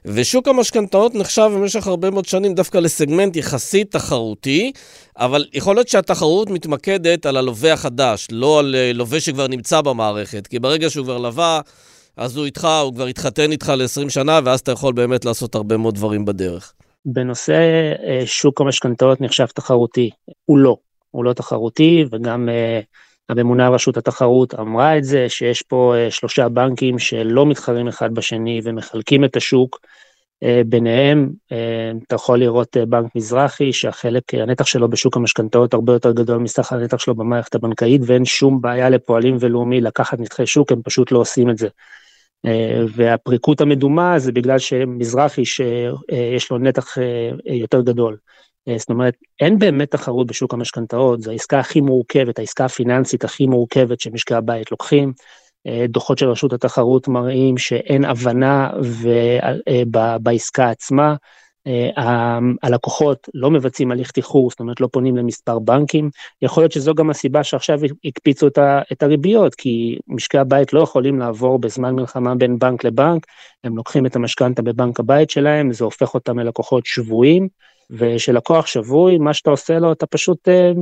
ושוק 0.05 0.49
המשכנתאות 0.49 1.14
נחשב 1.14 1.51
במשך 1.55 1.87
הרבה 1.87 2.11
מאוד 2.11 2.25
שנים 2.25 2.55
דווקא 2.55 2.79
לסגמנט 2.79 3.37
יחסית 3.37 3.90
תחרותי, 3.90 4.73
אבל 5.18 5.44
יכול 5.53 5.75
להיות 5.75 5.88
שהתחרות 5.88 6.51
מתמקדת 6.51 7.27
על 7.27 7.37
הלווה 7.37 7.73
החדש, 7.73 8.29
לא 8.33 8.59
על 8.59 8.75
אה, 8.75 8.92
לווה 8.92 9.20
שכבר 9.20 9.49
נמצא 9.49 9.81
במערכת, 9.81 10.47
כי 10.47 10.59
ברגע 10.59 10.90
שהוא 10.90 11.05
כבר 11.05 11.18
לווה... 11.18 11.61
אז 12.16 12.37
הוא 12.37 12.44
איתך, 12.44 12.68
הוא 12.85 12.94
כבר 12.94 13.07
התחתן 13.07 13.53
איתך 13.53 13.73
ל-20 13.77 14.09
שנה, 14.09 14.40
ואז 14.44 14.61
אתה 14.61 14.73
יכול 14.73 14.92
באמת 14.92 15.25
לעשות 15.25 15.55
הרבה 15.55 15.77
מאוד 15.77 15.94
דברים 15.94 16.25
בדרך. 16.25 16.73
בנושא 17.07 17.93
אה, 18.07 18.23
שוק 18.27 18.61
המשכנתאות 18.61 19.21
נחשב 19.21 19.47
תחרותי, 19.47 20.11
הוא 20.45 20.59
לא, 20.59 20.77
הוא 21.11 21.25
לא 21.25 21.33
תחרותי, 21.33 22.05
וגם 22.11 22.49
אה, 22.49 22.81
הממונה 23.29 23.67
על 23.67 23.75
רשות 23.75 23.97
התחרות 23.97 24.55
אמרה 24.55 24.99
את 24.99 25.05
זה, 25.05 25.29
שיש 25.29 25.62
פה 25.62 25.95
אה, 25.97 26.11
שלושה 26.11 26.49
בנקים 26.49 26.99
שלא 26.99 27.47
מתחרים 27.47 27.88
אחד 27.88 28.14
בשני 28.14 28.61
ומחלקים 28.64 29.25
את 29.25 29.37
השוק. 29.37 29.81
ביניהם, 30.67 31.31
אתה 32.07 32.14
יכול 32.14 32.38
לראות 32.38 32.77
בנק 32.88 33.17
מזרחי, 33.17 33.73
שהחלק, 33.73 34.35
הנתח 34.35 34.67
שלו 34.67 34.88
בשוק 34.88 35.17
המשכנתאות 35.17 35.75
הרבה 35.75 35.93
יותר 35.93 36.12
גדול 36.12 36.38
מסך 36.38 36.73
הנתח 36.73 36.99
שלו 36.99 37.14
במערכת 37.14 37.55
הבנקאית, 37.55 38.01
ואין 38.07 38.25
שום 38.25 38.61
בעיה 38.61 38.90
לפועלים 38.90 39.37
ולאומי 39.40 39.81
לקחת 39.81 40.21
נתחי 40.21 40.47
שוק, 40.47 40.73
הם 40.73 40.83
פשוט 40.83 41.12
לא 41.12 41.19
עושים 41.19 41.51
את 41.51 41.59
זה. 41.59 41.69
אה, 42.46 42.83
והפריקות 42.94 43.61
המדומה 43.61 44.18
זה 44.18 44.33
בגלל 44.33 44.59
שמזרחי 44.59 45.44
שיש 45.44 46.50
לו 46.50 46.59
נתח 46.59 46.98
אה, 46.98 47.30
יותר 47.54 47.80
גדול. 47.80 48.16
אה, 48.68 48.78
זאת 48.78 48.90
אומרת, 48.90 49.14
אין 49.40 49.59
באמת 49.59 49.90
תחרות 49.90 50.26
בשוק 50.26 50.54
המשכנתאות, 50.54 51.22
זו 51.22 51.30
העסקה 51.30 51.59
הכי 51.59 51.80
מורכבת, 51.80 52.38
העסקה 52.38 52.64
הפיננסית 52.64 53.24
הכי 53.24 53.46
מורכבת 53.46 54.00
שמשקי 54.00 54.35
הבית 54.35 54.70
לוקחים. 54.70 55.12
דוחות 55.88 56.18
של 56.18 56.28
רשות 56.28 56.52
התחרות 56.52 57.09
מראים 57.09 57.59
שאין 57.59 58.04
הבנה 58.04 58.70
בעסקה 60.22 60.70
עצמה, 60.70 61.11
אה, 61.11 61.16
הלקוחות 62.62 63.29
לא 63.35 63.50
מבצעים 63.50 63.90
הליך 63.90 64.11
תיחור, 64.11 64.50
זאת 64.50 64.61
אומרת 64.61 64.81
לא 64.81 64.88
פונים 64.92 65.16
למספר 65.16 65.59
בנקים, 65.59 66.11
יכול 66.42 66.62
להיות 66.62 66.72
שזו 66.72 66.94
גם 66.94 67.11
הסיבה 67.11 67.44
שעכשיו 67.44 67.81
הקפיצו 68.05 68.46
את 68.92 69.03
הריביות, 69.03 69.55
כי 69.55 69.98
משקי 70.09 70.38
הבית 70.38 70.72
לא 70.72 70.81
יכולים 70.81 71.18
לעבור 71.18 71.59
בזמן 71.59 71.94
מלחמה 71.94 72.35
בין 72.35 72.59
בנק 72.59 72.85
לבנק, 72.85 73.27
הם 73.64 73.77
לוקחים 73.77 74.07
את 74.07 74.16
המשכנתה 74.16 74.62
בבנק 74.62 75.00
הבית 75.00 75.31
שלהם, 75.31 75.72
זה 75.72 75.85
הופך 75.85 76.14
אותם 76.14 76.38
ללקוחות 76.38 76.87
שבויים, 76.87 77.48
ושלקוח 77.90 78.66
שבוי, 78.66 79.18
מה 79.18 79.35
שאתה 79.35 79.50
עושה 79.50 79.79
לו, 79.79 79.92
אתה 79.92 80.07
פשוט 80.07 80.48
אה, 80.48 80.72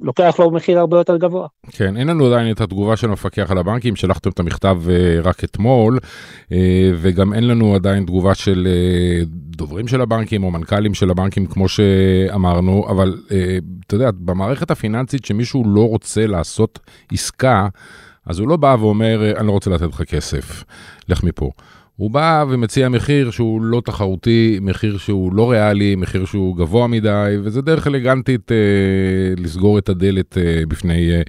לוקח 0.00 0.36
לו 0.38 0.50
מחיר 0.50 0.78
הרבה 0.78 0.96
יותר 0.96 1.16
גבוה. 1.16 1.48
כן, 1.70 1.96
אין 1.96 2.06
לנו 2.06 2.26
עדיין 2.26 2.52
את 2.52 2.60
התגובה 2.60 2.96
של 2.96 3.08
המפקח 3.08 3.50
על 3.50 3.58
הבנקים, 3.58 3.96
שלחתם 3.96 4.30
את 4.30 4.40
המכתב 4.40 4.82
uh, 4.86 5.26
רק 5.26 5.44
אתמול, 5.44 5.98
uh, 5.98 6.52
וגם 6.96 7.34
אין 7.34 7.48
לנו 7.48 7.74
עדיין 7.74 8.04
תגובה 8.04 8.34
של 8.34 8.68
uh, 8.70 9.26
דוברים 9.30 9.88
של 9.88 10.00
הבנקים 10.00 10.44
או 10.44 10.50
מנכ"לים 10.50 10.94
של 10.94 11.10
הבנקים, 11.10 11.46
כמו 11.46 11.68
שאמרנו, 11.68 12.86
אבל 12.90 13.18
אתה 13.86 13.94
יודע, 13.94 14.10
במערכת 14.10 14.70
הפיננסית 14.70 15.24
שמישהו 15.24 15.64
לא 15.66 15.88
רוצה 15.88 16.26
לעשות 16.26 16.78
עסקה, 17.12 17.68
אז 18.26 18.38
הוא 18.38 18.48
לא 18.48 18.56
בא 18.56 18.76
ואומר, 18.80 19.32
אני 19.36 19.46
לא 19.46 19.52
רוצה 19.52 19.70
לתת 19.70 19.86
לך 19.86 20.02
כסף, 20.02 20.64
לך 21.08 21.24
מפה. 21.24 21.50
הוא 21.96 22.10
בא 22.10 22.44
ומציע 22.48 22.88
מחיר 22.88 23.30
שהוא 23.30 23.62
לא 23.62 23.82
תחרותי, 23.84 24.58
מחיר 24.62 24.98
שהוא 24.98 25.34
לא 25.34 25.50
ריאלי, 25.50 25.96
מחיר 25.96 26.24
שהוא 26.24 26.56
גבוה 26.56 26.86
מדי, 26.86 27.36
וזה 27.42 27.62
דרך 27.62 27.86
אלגנטית 27.86 28.52
אה, 28.52 28.56
לסגור 29.36 29.78
את 29.78 29.88
הדלת 29.88 30.38
אה, 30.38 30.62
בפני 30.68 31.10
אה, 31.10 31.22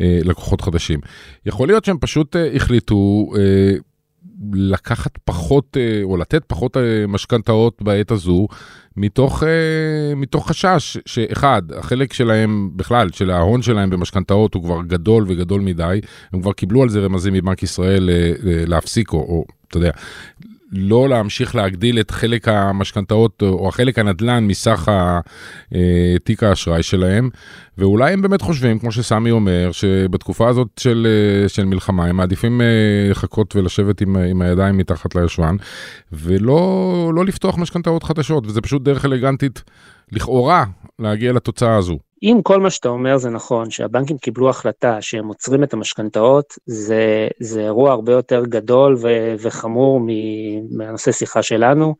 אה, 0.00 0.18
לקוחות 0.24 0.60
חדשים. 0.60 1.00
יכול 1.46 1.68
להיות 1.68 1.84
שהם 1.84 1.98
פשוט 2.00 2.36
אה, 2.36 2.56
החליטו 2.56 3.30
אה, 3.38 3.72
לקחת 4.52 5.18
פחות, 5.24 5.76
אה, 5.76 6.00
או 6.02 6.16
לתת 6.16 6.44
פחות 6.46 6.76
אה, 6.76 7.06
משכנתאות 7.08 7.82
בעת 7.82 8.10
הזו, 8.10 8.46
מתוך, 8.96 9.42
מתוך 10.16 10.48
חשש 10.48 10.98
שאחד, 11.06 11.62
החלק 11.78 12.12
שלהם 12.12 12.70
בכלל, 12.76 13.10
של 13.12 13.30
ההון 13.30 13.62
שלהם 13.62 13.90
במשכנתאות 13.90 14.54
הוא 14.54 14.62
כבר 14.62 14.82
גדול 14.82 15.24
וגדול 15.28 15.60
מדי, 15.60 16.00
הם 16.32 16.40
כבר 16.40 16.52
קיבלו 16.52 16.82
על 16.82 16.88
זה 16.88 17.00
רמזים 17.00 17.34
מבנק 17.34 17.62
ישראל 17.62 18.10
להפסיק, 18.42 19.12
או, 19.12 19.18
או 19.18 19.44
אתה 19.68 19.76
יודע, 19.76 19.90
לא 20.72 21.08
להמשיך 21.08 21.54
להגדיל 21.54 22.00
את 22.00 22.10
חלק 22.10 22.48
המשכנתאות 22.48 23.42
או 23.42 23.68
החלק 23.68 23.98
הנדל"ן 23.98 24.44
מסך 24.44 24.90
תיק 26.24 26.42
האשראי 26.42 26.82
שלהם, 26.82 27.30
ואולי 27.78 28.12
הם 28.12 28.22
באמת 28.22 28.42
חושבים, 28.42 28.78
כמו 28.78 28.92
שסמי 28.92 29.30
אומר, 29.30 29.72
שבתקופה 29.72 30.48
הזאת 30.48 30.68
של, 30.80 31.06
של 31.48 31.64
מלחמה 31.64 32.04
הם 32.04 32.16
מעדיפים 32.16 32.60
אה, 32.60 32.66
לחכות 33.10 33.56
ולשבת 33.56 34.00
עם, 34.00 34.16
עם 34.16 34.42
הידיים 34.42 34.76
מתחת 34.76 35.14
לישבן, 35.14 35.56
ולא 36.12 37.12
לא 37.14 37.24
לפתוח 37.24 37.58
משכנתאות 37.58 38.02
חדשות, 38.02 38.46
וזה 38.46 38.60
פשוט 38.60 38.82
דרך 38.82 39.04
אלגנטית 39.04 39.62
לכאורה 40.12 40.64
להגיע 40.98 41.32
לתוצאה 41.32 41.76
הזו. 41.76 41.98
אם 42.22 42.40
כל 42.42 42.60
מה 42.60 42.70
שאתה 42.70 42.88
אומר 42.88 43.16
זה 43.18 43.30
נכון, 43.30 43.70
שהבנקים 43.70 44.18
קיבלו 44.18 44.50
החלטה 44.50 45.02
שהם 45.02 45.28
עוצרים 45.28 45.64
את 45.64 45.72
המשכנתאות, 45.72 46.54
זה, 46.66 47.28
זה 47.40 47.60
אירוע 47.60 47.92
הרבה 47.92 48.12
יותר 48.12 48.44
גדול 48.44 48.96
ו, 49.02 49.34
וחמור 49.38 50.00
מהנושא 50.70 51.12
שיחה 51.12 51.42
שלנו. 51.42 51.94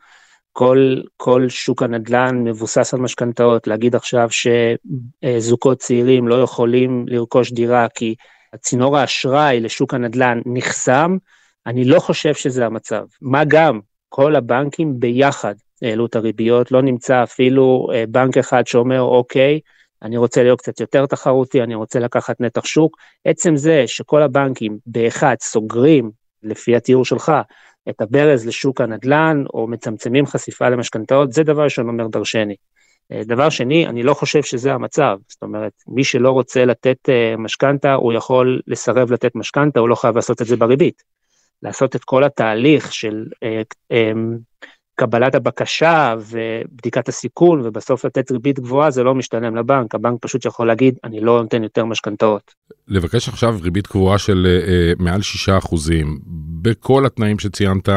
כל, 0.51 1.01
כל 1.17 1.49
שוק 1.49 1.83
הנדל"ן 1.83 2.43
מבוסס 2.43 2.93
על 2.93 2.99
משכנתאות, 2.99 3.67
להגיד 3.67 3.95
עכשיו 3.95 4.29
שזוגות 4.31 5.77
צעירים 5.77 6.27
לא 6.27 6.41
יכולים 6.41 7.05
לרכוש 7.07 7.51
דירה 7.51 7.87
כי 7.95 8.15
הצינור 8.53 8.97
האשראי 8.97 9.59
לשוק 9.59 9.93
הנדל"ן 9.93 10.41
נחסם, 10.45 11.17
אני 11.65 11.85
לא 11.85 11.99
חושב 11.99 12.33
שזה 12.33 12.65
המצב. 12.65 13.05
מה 13.21 13.43
גם, 13.45 13.79
כל 14.09 14.35
הבנקים 14.35 14.99
ביחד 14.99 15.55
העלו 15.81 16.05
את 16.05 16.15
הריביות, 16.15 16.71
לא 16.71 16.81
נמצא 16.81 17.23
אפילו 17.23 17.87
אה, 17.93 18.03
בנק 18.09 18.37
אחד 18.37 18.67
שאומר, 18.67 19.01
אוקיי, 19.01 19.59
אני 20.03 20.17
רוצה 20.17 20.43
להיות 20.43 20.61
קצת 20.61 20.79
יותר 20.79 21.05
תחרותי, 21.05 21.63
אני 21.63 21.75
רוצה 21.75 21.99
לקחת 21.99 22.41
נתח 22.41 22.65
שוק. 22.65 22.97
עצם 23.25 23.55
זה 23.55 23.83
שכל 23.87 24.21
הבנקים 24.21 24.77
באחד 24.85 25.35
סוגרים, 25.41 26.11
לפי 26.43 26.75
התיאור 26.75 27.05
שלך, 27.05 27.31
את 27.89 28.01
הברז 28.01 28.47
לשוק 28.47 28.81
הנדל"ן, 28.81 29.43
או 29.53 29.67
מצמצמים 29.67 30.25
חשיפה 30.25 30.69
למשכנתאות, 30.69 31.33
זה 31.33 31.43
דבר 31.43 31.63
ראשון 31.63 31.89
אומר 31.89 32.07
דרשני. 32.07 32.55
אה, 33.11 33.21
דבר 33.25 33.49
שני, 33.49 33.87
אני 33.87 34.03
לא 34.03 34.13
חושב 34.13 34.43
שזה 34.43 34.73
המצב, 34.73 35.17
זאת 35.29 35.43
אומרת, 35.43 35.71
מי 35.87 36.03
שלא 36.03 36.31
רוצה 36.31 36.65
לתת 36.65 37.09
אה, 37.09 37.35
משכנתה, 37.37 37.93
הוא 37.93 38.13
יכול 38.13 38.61
לסרב 38.67 39.11
לתת 39.11 39.35
משכנתה, 39.35 39.79
הוא 39.79 39.89
לא 39.89 39.95
חייב 39.95 40.15
לעשות 40.15 40.41
את 40.41 40.47
זה 40.47 40.55
בריבית. 40.55 41.03
לעשות 41.63 41.95
את 41.95 42.03
כל 42.03 42.23
התהליך 42.23 42.93
של 42.93 43.25
אה, 43.43 43.61
קבלת 44.99 45.35
הבקשה 45.35 46.15
ובדיקת 46.19 47.09
הסיכון 47.09 47.61
ובסוף 47.63 48.05
לתת 48.05 48.31
ריבית 48.31 48.59
גבוהה 48.59 48.91
זה 48.91 49.03
לא 49.03 49.15
משתלם 49.15 49.55
לבנק, 49.55 49.95
הבנק 49.95 50.19
פשוט 50.21 50.45
יכול 50.45 50.67
להגיד 50.67 50.95
אני 51.03 51.19
לא 51.19 51.41
נותן 51.41 51.63
יותר 51.63 51.85
משכנתאות. 51.85 52.53
לבקש 52.87 53.29
עכשיו 53.29 53.55
ריבית 53.61 53.87
גבוהה 53.87 54.17
של 54.17 54.47
uh, 54.97 55.03
מעל 55.03 55.21
6% 55.63 55.75
בכל 56.61 57.05
התנאים 57.05 57.39
שציינת 57.39 57.89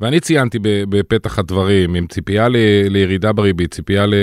ואני 0.00 0.20
ציינתי 0.20 0.58
בפתח 0.88 1.38
הדברים 1.38 1.94
עם 1.94 2.06
ציפייה 2.06 2.48
ל, 2.48 2.56
לירידה 2.88 3.32
בריבית, 3.32 3.74
ציפייה 3.74 4.06
ל... 4.06 4.14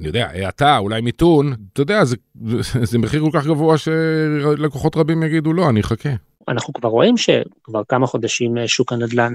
אני 0.00 0.06
יודע, 0.06 0.28
האטה, 0.34 0.78
אולי 0.78 1.00
מיתון, 1.00 1.54
אתה 1.72 1.82
יודע, 1.82 2.04
זה, 2.04 2.16
זה 2.90 2.98
מחיר 2.98 3.20
כל 3.20 3.38
כך 3.38 3.46
גבוה 3.46 3.78
שלקוחות 3.78 4.96
רבים 4.96 5.22
יגידו 5.22 5.52
לא, 5.52 5.68
אני 5.68 5.80
אחכה. 5.80 6.10
אנחנו 6.48 6.72
כבר 6.72 6.88
רואים 6.88 7.16
שכבר 7.16 7.82
כמה 7.88 8.06
חודשים 8.06 8.58
אה, 8.58 8.68
שוק 8.68 8.92
הנדל"ן 8.92 9.34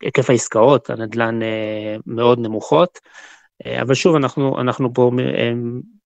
היקף 0.00 0.30
העסקאות, 0.30 0.90
הנדל"ן 0.90 1.42
אה, 1.42 1.96
מאוד 2.06 2.38
נמוכות, 2.38 2.98
אה, 3.66 3.82
אבל 3.82 3.94
שוב, 3.94 4.16
אנחנו, 4.16 4.60
אנחנו 4.60 4.94
פה 4.94 5.10
אה, 5.20 5.52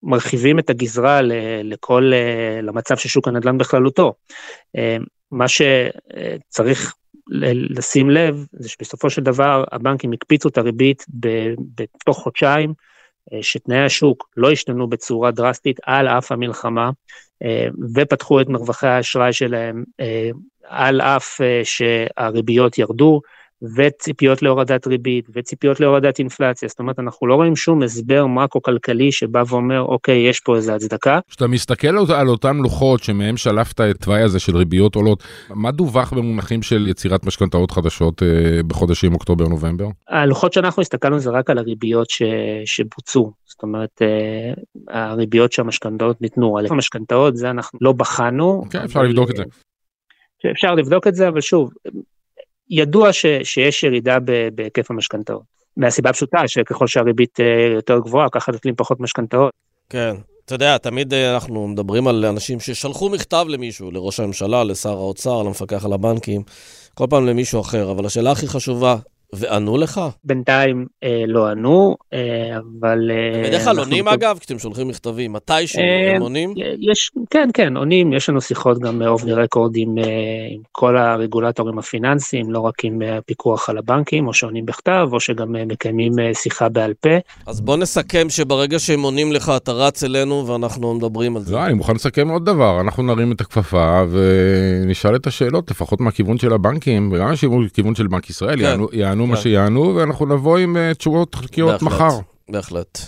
מרחיבים 0.03 0.59
את 0.59 0.71
הגזרה 0.71 1.21
לכל, 1.63 2.13
למצב 2.63 2.97
של 2.97 3.09
שוק 3.09 3.29
הנדל"ן 3.29 3.59
בכללותו. 3.59 4.15
מה 5.31 5.47
שצריך 5.49 6.95
לשים 7.71 8.11
לב, 8.11 8.47
זה 8.53 8.69
שבסופו 8.69 9.11
של 9.11 9.23
דבר 9.23 9.65
הבנקים 9.73 10.13
הקפיצו 10.13 10.49
את 10.49 10.59
הריבית 10.59 11.05
בתוך 11.75 12.19
חודשיים, 12.19 12.75
שתנאי 13.41 13.85
השוק 13.85 14.29
לא 14.37 14.51
השתנו 14.51 14.89
בצורה 14.89 15.31
דרסטית 15.31 15.81
על 15.83 16.09
אף 16.09 16.33
המלחמה, 16.33 16.91
ופתחו 17.95 18.41
את 18.41 18.49
מרווחי 18.49 18.87
האשראי 18.87 19.33
שלהם 19.33 19.85
על 20.65 21.01
אף 21.01 21.41
שהריביות 21.65 22.79
ירדו, 22.79 23.21
וציפיות 23.77 24.43
להורדת 24.43 24.87
ריבית, 24.87 25.27
וציפיות 25.35 25.81
להורדת 25.81 26.19
אינפלציה, 26.19 26.69
זאת 26.69 26.79
אומרת, 26.79 26.99
אנחנו 26.99 27.27
לא 27.27 27.35
רואים 27.35 27.57
שום 27.57 27.83
הסבר 27.83 28.27
מקרו-כלכלי 28.27 29.13
שבא 29.13 29.43
ואומר, 29.49 29.81
אוקיי, 29.81 30.29
יש 30.29 30.41
פה 30.41 30.57
איזו 30.57 30.73
הצדקה. 30.73 31.21
כשאתה 31.29 31.47
מסתכל 31.47 32.13
על 32.13 32.29
אותן 32.29 32.57
לוחות 32.57 33.03
שמהם 33.03 33.37
שלפת 33.37 33.81
את 33.81 33.97
תוואי 33.97 34.23
הזה 34.23 34.39
של 34.41 34.57
ריביות 34.57 34.95
עולות, 34.95 35.23
מה 35.51 35.71
דווח 35.71 36.13
במונחים 36.13 36.63
של 36.63 36.89
יצירת 36.89 37.27
משכנתאות 37.27 37.71
חדשות 37.71 38.23
אה, 38.23 38.63
בחודשים 38.67 39.15
אוקטובר-נובמבר? 39.15 39.87
הלוחות 40.09 40.53
שאנחנו 40.53 40.83
הסתכלנו 40.83 41.19
זה 41.19 41.31
רק 41.31 41.51
על 41.51 41.59
הריביות 41.59 42.11
ש... 42.11 42.23
שבוצעו, 42.65 43.33
זאת 43.45 43.63
אומרת, 43.63 44.03
אה, 44.03 45.09
הריביות 45.11 45.53
שהמשכנתאות 45.53 46.21
ניתנו, 46.21 46.59
על 46.59 46.67
המשכנתאות 46.71 47.37
זה 47.37 47.51
אנחנו 47.51 47.79
לא 47.83 47.93
בחנו. 47.93 48.65
כן, 48.71 48.79
אפשר 48.79 49.03
לבדוק 49.03 49.31
את 49.31 49.37
זה. 49.37 49.45
אפשר 50.51 50.75
לבדוק 50.75 51.07
את 51.07 51.15
זה, 51.15 51.29
אבל 51.29 51.41
שוב, 51.41 51.71
ידוע 52.71 53.13
ש, 53.13 53.27
שיש 53.43 53.83
ירידה 53.83 54.19
בהיקף 54.55 54.91
המשכנתאות. 54.91 55.43
מהסיבה 55.77 56.11
הפשוטה 56.11 56.49
שככל 56.49 56.87
שהריבית 56.87 57.41
אה, 57.41 57.75
יותר 57.75 57.99
גבוהה, 57.99 58.29
ככה 58.33 58.53
נוטלים 58.53 58.75
פחות 58.77 59.01
משכנתאות. 59.01 59.53
כן. 59.91 60.15
אתה 60.45 60.55
יודע, 60.55 60.79
תמיד 60.79 61.15
אה, 61.15 61.35
אנחנו 61.35 61.69
מדברים 61.69 62.09
על 62.09 62.25
אנשים 62.25 62.61
ששלחו 62.61 63.11
מכתב 63.11 63.47
למישהו, 63.49 63.91
לראש 63.91 64.21
הממשלה, 64.21 64.65
לשר 64.65 64.91
האוצר, 64.91 65.43
למפקח 65.43 65.85
על 65.85 65.93
הבנקים, 65.93 66.43
כל 66.95 67.07
פעם 67.11 67.27
למישהו 67.27 67.61
אחר, 67.61 67.91
אבל 67.91 68.07
השאלה 68.07 68.31
הכי 68.31 68.47
חשובה, 68.47 68.97
וענו 69.35 69.77
לך? 69.77 70.01
בינתיים 70.25 70.87
אה, 71.05 71.25
לא 71.27 71.47
ענו, 71.47 71.97
אה, 72.13 72.57
אבל... 72.57 73.11
אה, 73.11 73.43
בדרך 73.49 73.65
כלל 73.65 73.79
עונים 73.79 74.09
אגב, 74.09 74.39
כשאתם 74.39 74.59
שולחים 74.59 74.89
מכתבים, 74.89 75.33
מתי 75.33 75.67
שהם 75.67 75.83
אה, 75.85 76.19
עונים? 76.21 76.55
יש, 76.81 77.11
כן, 77.31 77.49
כן, 77.55 77.77
עונים, 77.77 78.13
יש 78.13 78.29
לנו 78.29 78.41
שיחות 78.41 78.79
גם 78.79 79.03
אוף 79.03 79.25
דה 79.25 79.35
רקורד 79.35 79.77
עם, 79.77 79.99
אה, 79.99 80.05
עם 80.51 80.61
כל 80.73 80.97
הרגולטורים 80.97 81.79
הפיננסיים, 81.79 82.51
לא 82.51 82.61
רק 82.61 82.85
עם 82.85 83.03
הפיקוח 83.19 83.71
על 83.71 83.79
הבנקים, 83.79 84.27
או 84.27 84.33
שעונים 84.33 84.67
בכתב, 84.67 85.09
או 85.13 85.21
שגם 85.21 85.57
אה, 85.57 85.65
מקיימים 85.65 86.19
אה, 86.19 86.35
שיחה 86.35 86.69
בעל 86.69 86.95
פה. 87.01 87.09
אז 87.47 87.61
בוא 87.61 87.77
נסכם 87.77 88.27
שברגע 88.31 88.79
שהם 88.79 89.03
עונים 89.03 89.33
לך, 89.33 89.53
אתה 89.57 89.73
רץ 89.73 90.05
אלינו 90.05 90.47
ואנחנו 90.47 90.95
מדברים 90.95 91.37
על 91.37 91.43
זה. 91.43 91.55
לא, 91.55 91.65
אני 91.65 91.75
מוכן 91.75 91.95
לסכם 91.95 92.29
עוד 92.29 92.45
דבר, 92.45 92.81
אנחנו 92.81 93.03
נרים 93.03 93.33
את 93.33 93.41
הכפפה 93.41 94.03
ונשאל 94.11 95.17
את 95.17 95.27
השאלות, 95.27 95.71
לפחות 95.71 96.01
מהכיוון 96.01 96.39
של 96.39 96.53
הבנקים, 96.53 97.13
וגם 97.13 97.29
מהכיוון 97.29 97.95
של 97.95 98.07
בנק 98.07 98.31
ישראל, 98.31 98.57
כן. 98.57 98.63
יענו, 98.63 98.89
יענו 98.93 99.24
יענו 99.25 99.33
מה 99.33 99.37
כן. 99.37 99.43
שיענו, 99.43 99.97
ואנחנו 99.97 100.27
נבוא 100.27 100.59
עם 100.59 100.77
אה, 100.77 100.95
תשובות 100.95 101.35
חלקיות 101.35 101.83
מחר. 101.83 102.19
בהחלט. 102.49 102.99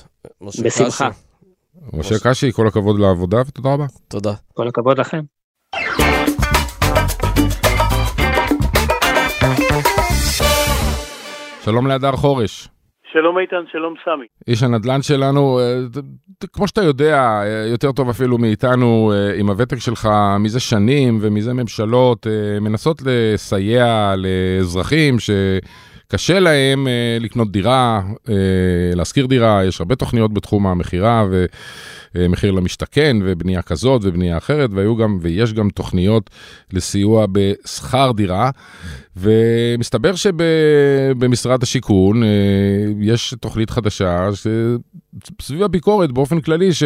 בשמחה. 0.65 1.09
משה 1.93 2.15
קשי, 2.25 2.53
כל 2.53 2.67
הכבוד 2.67 3.01
לעבודה 3.01 3.41
ותודה 3.47 3.73
רבה. 3.73 3.85
תודה. 4.09 4.33
כל 4.55 4.69
הכבוד 4.69 4.99
לכם. 4.99 5.21
שלום 11.65 11.87
להדר 11.87 12.13
חורש. 12.13 12.69
שלום 13.13 13.39
איתן, 13.39 13.65
שלום 13.73 13.95
סמי. 14.05 14.27
איש 14.49 14.63
הנדל"ן 14.63 15.03
שלנו, 15.03 15.61
אה, 15.61 16.01
כמו 16.53 16.69
שאתה 16.69 16.83
יודע, 16.83 17.17
אה, 17.19 17.67
יותר 17.71 17.93
טוב 17.93 18.09
אפילו 18.09 18.39
מאיתנו, 18.39 19.13
עם 19.39 19.49
הוותק 19.49 19.79
שלך 19.79 20.09
מזה 20.41 20.61
שנים 20.61 21.19
ומזה 21.21 21.55
ממשלות, 21.55 22.27
מנסות 22.61 23.03
לסייע 23.07 24.15
לאזרחים 24.17 25.19
ש... 25.19 25.31
קשה 26.09 26.41
להם 26.41 26.87
uh, 26.87 27.23
לקנות 27.23 27.53
דירה, 27.53 28.03
uh, 28.15 28.31
להשכיר 28.95 29.27
דירה, 29.27 29.65
יש 29.65 29.81
הרבה 29.81 29.95
תוכניות 29.95 30.35
בתחום 30.35 30.67
המכירה 30.67 31.27
ומחיר 32.15 32.53
uh, 32.53 32.57
למשתכן 32.57 33.17
ובנייה 33.25 33.63
כזאת 33.63 34.03
ובנייה 34.05 34.39
אחרת, 34.39 34.71
והיו 34.73 34.97
גם, 34.97 35.19
ויש 35.21 35.53
גם 35.53 35.71
תוכניות 35.71 36.31
לסיוע 36.73 37.27
בשכר 37.33 38.13
דירה, 38.17 38.51
ומסתבר 39.17 40.13
שבמשרד 40.15 41.63
השיכון 41.63 42.23
uh, 42.23 42.27
יש 43.01 43.35
תוכנית 43.41 43.71
חדשה 43.71 44.29
סביב 45.43 45.63
הביקורת 45.63 46.13
באופן 46.13 46.41
כללי, 46.41 46.73
ש... 46.73 46.83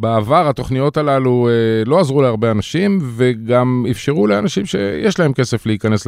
בעבר 0.00 0.48
התוכניות 0.50 0.96
הללו 0.96 1.48
אה, 1.48 1.82
לא 1.86 1.98
עזרו 2.00 2.22
להרבה 2.22 2.50
אנשים 2.50 2.90
וגם 3.18 3.84
אפשרו 3.90 4.26
לאנשים 4.26 4.64
שיש 4.64 5.20
להם 5.20 5.32
כסף 5.32 5.66
להיכנס 5.66 6.06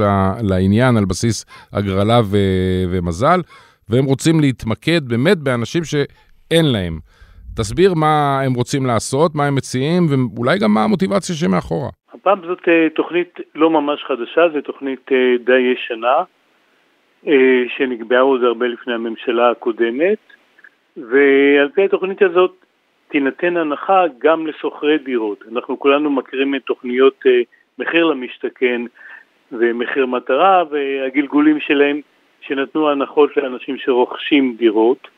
לעניין 0.50 0.96
על 0.96 1.04
בסיס 1.04 1.36
הגרלה 1.72 2.20
ו- 2.24 2.84
ומזל, 2.90 3.40
והם 3.90 4.04
רוצים 4.04 4.40
להתמקד 4.40 5.02
באמת 5.08 5.38
באנשים 5.38 5.82
שאין 5.84 6.64
להם. 6.72 6.98
תסביר 7.56 7.94
מה 7.94 8.40
הם 8.46 8.54
רוצים 8.54 8.86
לעשות, 8.86 9.34
מה 9.34 9.46
הם 9.46 9.54
מציעים, 9.54 10.02
ואולי 10.10 10.58
גם 10.58 10.74
מה 10.74 10.84
המוטיבציה 10.84 11.34
שמאחורה. 11.34 11.90
הפעם 12.14 12.40
זאת 12.46 12.68
אה, 12.68 12.88
תוכנית 12.94 13.40
לא 13.54 13.70
ממש 13.70 14.04
חדשה, 14.08 14.42
זו 14.52 14.60
תוכנית 14.60 15.12
אה, 15.12 15.16
די 15.44 15.60
ישנה, 15.72 16.18
שנקבעה 17.76 18.20
עוד 18.20 18.44
הרבה 18.44 18.66
לפני 18.66 18.94
הממשלה 18.94 19.50
הקודמת, 19.50 20.18
ועל 20.96 21.68
פי 21.74 21.84
התוכנית 21.84 22.22
הזאת 22.22 22.52
תינתן 23.12 23.56
הנחה 23.56 24.04
גם 24.18 24.46
לשוכרי 24.46 24.98
דירות. 24.98 25.44
אנחנו 25.52 25.78
כולנו 25.78 26.10
מכירים 26.10 26.54
את 26.54 26.62
תוכניות 26.62 27.14
אה, 27.26 27.40
מחיר 27.78 28.04
למשתכן 28.04 28.82
ומחיר 29.52 30.06
מטרה 30.06 30.62
והגלגולים 30.70 31.60
שלהם 31.60 32.00
שנתנו 32.40 32.90
הנחות 32.90 33.36
לאנשים 33.36 33.78
שרוכשים 33.78 34.54
דירות. 34.58 35.08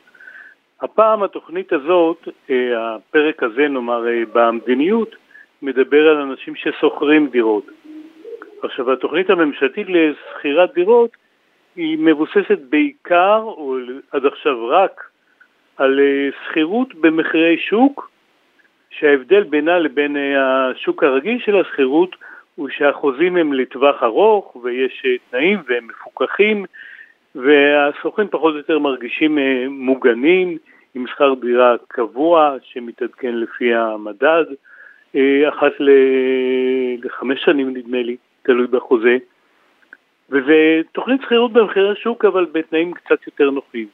הפעם 0.81 1.23
התוכנית 1.23 1.73
הזאת, 1.73 2.27
אה, 2.49 2.95
הפרק 2.95 3.43
הזה 3.43 3.67
נאמר 3.67 4.07
אה, 4.07 4.23
במדיניות, 4.33 5.15
מדבר 5.61 6.07
על 6.09 6.17
אנשים 6.17 6.55
ששוכרים 6.55 7.27
דירות. 7.27 7.65
עכשיו 8.63 8.91
התוכנית 8.91 9.29
הממשלתית 9.29 9.87
לשכירת 9.89 10.73
דירות 10.73 11.09
היא 11.75 11.97
מבוססת 11.99 12.59
בעיקר, 12.69 13.41
או 13.43 13.77
עד 14.11 14.25
עכשיו 14.25 14.67
רק, 14.67 15.03
על 15.77 15.99
אה, 15.99 16.29
שכירות 16.45 16.95
במחירי 16.95 17.57
שוק, 17.57 18.11
שההבדל 18.89 19.43
בינה 19.43 19.79
לבין 19.79 20.17
אה, 20.17 20.69
השוק 20.69 21.03
הרגיל 21.03 21.39
של 21.39 21.59
השכירות 21.59 22.15
הוא 22.55 22.69
שהחוזים 22.69 23.37
הם 23.37 23.53
לטווח 23.53 24.03
ארוך 24.03 24.55
ויש 24.55 25.03
אה, 25.05 25.11
תנאים 25.29 25.59
והם 25.67 25.87
מפוקחים 25.87 26.65
והשוכרים 27.35 28.27
פחות 28.27 28.53
או 28.53 28.57
יותר 28.57 28.79
מרגישים 28.79 29.37
מוגנים 29.69 30.57
עם 30.95 31.07
שכר 31.07 31.33
דירה 31.33 31.75
קבוע 31.87 32.55
שמתעדכן 32.63 33.35
לפי 33.35 33.73
המדד, 33.73 34.45
אחת 35.49 35.71
לחמש 37.03 37.43
שנים 37.45 37.77
נדמה 37.77 38.03
לי, 38.03 38.17
תלוי 38.43 38.67
בחוזה. 38.67 39.17
וזה 40.29 40.81
תוכנית 40.91 41.21
שכירות 41.21 41.53
במחירי 41.53 41.95
שוק 41.95 42.25
אבל 42.25 42.45
בתנאים 42.51 42.93
קצת 42.93 43.27
יותר 43.27 43.49
נוחים. 43.49 43.87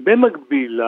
במקביל 0.00 0.80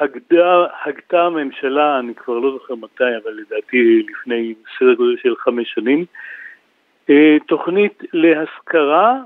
הגתה 0.00 1.22
הממשלה, 1.22 1.98
אני 1.98 2.14
כבר 2.14 2.38
לא 2.38 2.52
זוכר 2.52 2.74
מתי, 2.74 3.16
אבל 3.22 3.32
לדעתי 3.32 4.02
לפני 4.08 4.54
סדר 4.78 4.94
גודל 4.94 5.16
של 5.22 5.36
חמש 5.36 5.72
שנים, 5.74 6.04
אה, 7.10 7.36
תוכנית 7.46 8.02
להשכרה 8.12 9.18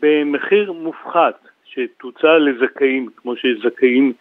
במחיר 0.00 0.72
מופחת, 0.72 1.48
שתוצע 1.64 2.38
לזכאים, 2.38 3.08
כמו 3.16 3.36
שיש 3.36 3.58
זכאים 3.66 4.12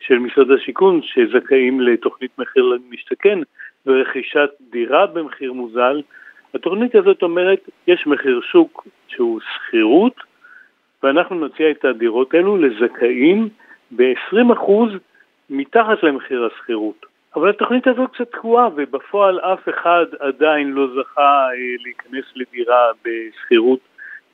של 0.00 0.18
משרד 0.18 0.50
השיכון, 0.50 1.00
שזכאים 1.02 1.80
לתוכנית 1.80 2.38
מחיר 2.38 2.62
למשתכן 2.64 3.38
ורכישת 3.86 4.50
דירה 4.70 5.06
במחיר 5.06 5.52
מוזל. 5.52 6.02
התוכנית 6.54 6.94
הזאת 6.94 7.22
אומרת, 7.22 7.68
יש 7.86 8.06
מחיר 8.06 8.40
שוק 8.52 8.86
שהוא 9.08 9.40
שכירות, 9.40 10.29
ואנחנו 11.02 11.46
נציע 11.46 11.70
את 11.70 11.84
הדירות 11.84 12.34
האלו 12.34 12.56
לזכאים 12.56 13.48
ב-20% 13.96 14.70
מתחת 15.50 16.02
למחיר 16.02 16.44
השכירות. 16.44 17.06
אבל 17.36 17.50
התוכנית 17.50 17.86
הזאת 17.86 18.10
קצת 18.10 18.32
תקועה, 18.32 18.68
ובפועל 18.76 19.40
אף 19.40 19.68
אחד 19.68 20.04
עדיין 20.20 20.72
לא 20.72 20.86
זכה 20.86 21.48
אה, 21.48 21.76
להיכנס 21.84 22.24
לדירה 22.36 22.86
בשכירות 23.04 23.80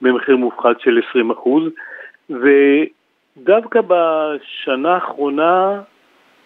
במחיר 0.02 0.36
מופחת 0.36 0.80
של 0.80 1.00
20%, 2.30 2.30
ודווקא 2.30 3.80
בשנה 3.88 4.94
האחרונה 4.94 5.82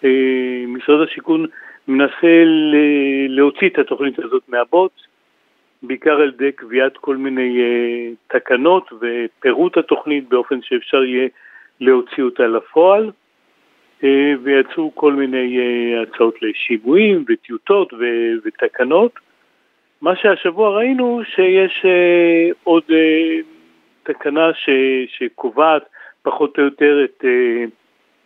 אה, 0.05 0.65
משרד 0.67 1.09
השיכון 1.09 1.47
מנסה 1.89 2.45
להוציא 3.29 3.69
את 3.69 3.79
התוכנית 3.79 4.19
הזאת 4.19 4.43
מהבוץ, 4.49 4.93
בעיקר 5.83 6.11
על 6.11 6.29
ידי 6.35 6.53
קביעת 6.53 6.97
כל 6.97 7.17
מיני 7.17 7.59
uh, 7.59 8.37
תקנות 8.37 8.91
ופירוט 9.01 9.77
התוכנית 9.77 10.29
באופן 10.29 10.59
שאפשר 10.63 11.05
יהיה 11.05 11.29
להוציא 11.81 12.25
אותה 12.25 12.47
לפועל, 12.47 13.11
uh, 14.01 14.05
ויצאו 14.43 14.95
כל 14.95 15.13
מיני 15.13 15.59
uh, 15.59 16.09
הצעות 16.09 16.35
לשימועים 16.43 17.25
וטיוטות 17.29 17.93
ו- 17.93 18.35
ותקנות. 18.45 19.13
מה 20.03 20.17
שהשבוע 20.17 20.77
ראינו 20.77 21.21
שיש 21.35 21.83
uh, 21.85 22.55
עוד 22.65 22.83
uh, 22.89 22.93
תקנה 24.03 24.51
ש- 24.55 25.19
שקובעת 25.19 25.83
פחות 26.23 26.59
או 26.59 26.65
יותר 26.65 27.05
את 27.05 27.25
uh, 27.25 27.71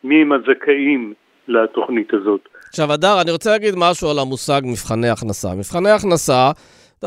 מי 0.05 0.23
הם 0.23 0.33
הזכאים 0.33 1.15
לתוכנית 1.49 2.15
הזאת. 2.15 2.49
עכשיו, 2.69 2.95
אדר, 2.95 3.21
אני 3.23 3.31
רוצה 3.31 3.51
להגיד 3.51 3.75
משהו 3.77 4.11
על 4.11 4.19
המושג 4.19 4.61
מבחני 4.65 5.09
הכנסה. 5.09 5.49
מבחני 5.59 5.91
הכנסה 5.91 6.51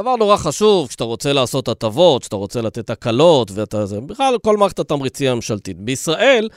דבר 0.01 0.15
נורא 0.15 0.35
חשוב 0.37 0.87
כשאתה 0.87 1.03
רוצה 1.03 1.33
לעשות 1.33 1.67
הטבות, 1.67 2.21
כשאתה 2.21 2.35
רוצה 2.35 2.61
לתת 2.61 2.89
הקלות, 2.89 3.47
ואתה 3.55 3.85
זה, 3.85 4.01
בכלל 4.01 4.33
כל 4.43 4.57
מערכת 4.57 4.79
התמריצים 4.79 5.31
הממשלתית. 5.31 5.77
בישראל, 5.77 6.47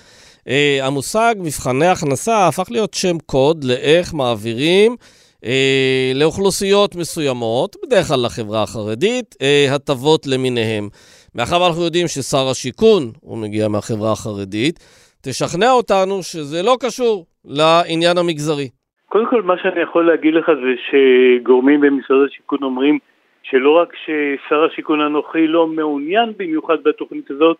אה, 0.48 0.79
המושג 0.83 1.35
מבחני 1.38 1.87
הכנסה 1.87 2.48
הפך 2.48 2.70
להיות 2.70 2.94
שם 2.94 3.16
קוד 3.26 3.64
לאיך 3.64 4.14
מעבירים 4.14 4.96
אה, 5.44 6.12
לאוכלוסיות 6.14 6.96
מסוימות, 6.96 7.76
בדרך 7.83 8.07
כלל 8.09 8.22
לחברה 8.26 8.62
החרדית, 8.62 9.35
אה, 9.42 9.74
הטבות 9.74 10.26
למיניהם. 10.26 10.88
מאחר 11.35 11.62
ואנחנו 11.62 11.85
יודעים 11.85 12.07
ששר 12.09 12.48
השיכון, 12.50 13.03
הוא 13.20 13.38
מגיע 13.38 13.68
מהחברה 13.68 14.12
החרדית, 14.12 14.76
תשכנע 15.22 15.70
אותנו 15.72 16.22
שזה 16.22 16.62
לא 16.62 16.76
קשור 16.81 17.26
לעניין 17.44 18.18
המגזרי. 18.18 18.68
קודם 19.09 19.26
כל, 19.31 19.42
מה 19.42 19.55
שאני 19.62 19.81
יכול 19.83 20.07
להגיד 20.07 20.35
לך 20.35 20.46
זה 20.46 20.72
שגורמים 20.87 21.81
במשרד 21.81 22.18
השיכון 22.29 22.59
אומרים 22.62 22.98
שלא 23.42 23.70
רק 23.70 23.96
ששר 23.96 24.64
השיכון 24.64 25.00
הנוכחי 25.00 25.46
לא 25.46 25.66
מעוניין 25.66 26.33
במיוחד 26.37 26.83
בתוכנית 26.83 27.31
הזאת, 27.31 27.57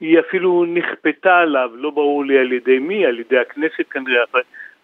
היא 0.00 0.20
אפילו 0.20 0.64
נכפתה 0.64 1.38
עליו, 1.38 1.70
לא 1.74 1.90
ברור 1.90 2.24
לי 2.24 2.38
על 2.38 2.52
ידי 2.52 2.78
מי, 2.78 3.06
על 3.06 3.20
ידי 3.20 3.38
הכנסת 3.38 3.88
כנראה, 3.90 4.22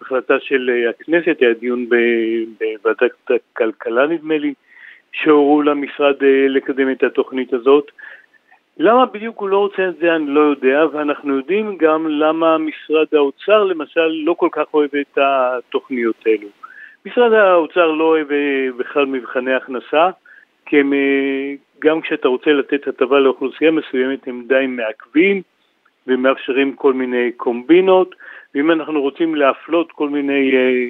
החלטה 0.02 0.40
של 0.40 0.70
הכנסת, 0.90 1.36
היה 1.40 1.52
דיון 1.52 1.86
בוועדת 1.88 3.30
הכלכלה 3.30 4.06
נדמה 4.06 4.38
לי, 4.38 4.54
שהורו 5.12 5.62
למשרד 5.62 6.22
אה, 6.22 6.48
לקדם 6.48 6.90
את 6.90 7.02
התוכנית 7.02 7.52
הזאת. 7.52 7.90
למה 8.78 9.06
בדיוק 9.06 9.40
הוא 9.40 9.48
לא 9.48 9.58
רוצה 9.58 9.88
את 9.88 9.96
זה 9.96 10.16
אני 10.16 10.26
לא 10.26 10.40
יודע, 10.40 10.84
ואנחנו 10.92 11.36
יודעים 11.36 11.76
גם 11.76 12.08
למה 12.08 12.58
משרד 12.58 13.06
האוצר 13.12 13.64
למשל 13.64 14.06
לא 14.06 14.34
כל 14.38 14.48
כך 14.52 14.74
אוהב 14.74 14.90
את 15.00 15.18
התוכניות 15.18 16.16
האלו. 16.26 16.48
משרד 17.06 17.32
האוצר 17.32 17.86
לא 17.86 18.04
אוהב 18.04 18.32
אה, 18.32 18.68
בכלל 18.76 19.06
מבחני 19.06 19.54
הכנסה, 19.54 20.10
כי 20.68 20.80
הם, 20.80 20.92
אה, 20.92 21.54
גם 21.78 22.00
כשאתה 22.00 22.28
רוצה 22.28 22.52
לתת 22.52 22.88
הטבה 22.88 23.20
לאוכלוסייה 23.20 23.70
מסוימת 23.70 24.28
הם 24.28 24.44
די 24.48 24.66
מעכבים 24.68 25.42
ומאפשרים 26.06 26.76
כל 26.76 26.92
מיני 26.92 27.32
קומבינות, 27.36 28.14
ואם 28.54 28.70
אנחנו 28.70 29.00
רוצים 29.00 29.34
להפלות 29.34 29.92
כל 29.92 30.08
מיני 30.08 30.56
אה, 30.56 30.88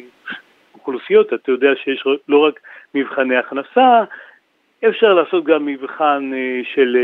אוכלוסיות, 0.75 1.33
אתה 1.33 1.53
יודע 1.53 1.71
שיש 1.85 2.05
לא 2.29 2.39
רק 2.39 2.61
מבחני 2.95 3.37
הכנסה, 3.37 4.05
אפשר 4.89 5.15
לעשות 5.15 5.45
גם 5.45 5.67
מבחן 5.67 6.31
אה, 6.35 6.61
של 6.75 6.97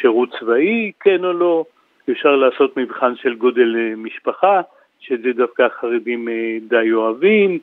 שירות 0.00 0.28
צבאי, 0.40 0.92
כן 1.00 1.24
או 1.24 1.32
לא, 1.32 1.64
אפשר 2.10 2.36
לעשות 2.36 2.76
מבחן 2.76 3.16
של 3.16 3.34
גודל 3.34 3.76
משפחה, 3.96 4.60
שזה 5.00 5.32
דווקא 5.32 5.62
החרדים 5.62 6.28
די 6.68 6.92
אוהבים. 6.92 7.58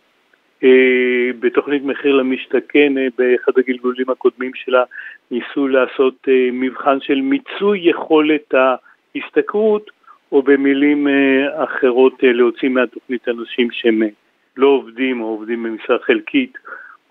בתוכנית 1.39 1.83
מחיר 1.83 2.15
למשתכן, 2.15 2.93
באחד 3.17 3.51
הגלגולים 3.57 4.09
הקודמים 4.09 4.51
שלה, 4.55 4.83
ניסו 5.31 5.67
לעשות 5.67 6.27
מבחן 6.53 6.97
של 7.01 7.21
מיצוי 7.21 7.79
יכולת 7.79 8.53
ההשתכרות, 8.53 9.91
או 10.31 10.43
במילים 10.43 11.07
אחרות 11.55 12.13
להוציא 12.21 12.69
מהתוכנית 12.69 13.27
אנשים 13.27 13.67
שהם 13.71 14.01
לא 14.57 14.67
עובדים 14.67 15.21
או 15.21 15.25
עובדים 15.25 15.63
במשרה 15.63 15.97
חלקית 16.05 16.53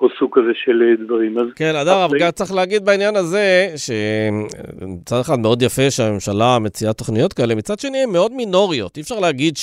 או 0.01 0.09
סוג 0.19 0.39
כזה 0.39 0.53
של 0.65 0.83
אה, 0.83 1.05
דברים. 1.05 1.39
אז 1.39 1.47
כן, 1.57 1.73
אדר, 1.83 2.05
אבל 2.05 2.19
גם 2.19 2.31
צריך 2.31 2.53
להגיד 2.55 2.85
בעניין 2.85 3.17
הזה, 3.17 3.69
שמצד 3.77 5.17
אחד 5.21 5.39
מאוד 5.39 5.63
יפה 5.63 5.91
שהממשלה 5.91 6.59
מציעה 6.59 6.93
תוכניות 6.93 7.33
כאלה, 7.33 7.55
מצד 7.55 7.79
שני 7.79 7.99
הן 7.99 8.11
מאוד 8.13 8.33
מינוריות. 8.33 8.97
אי 8.97 9.03
אפשר 9.03 9.21
להגיד 9.21 9.57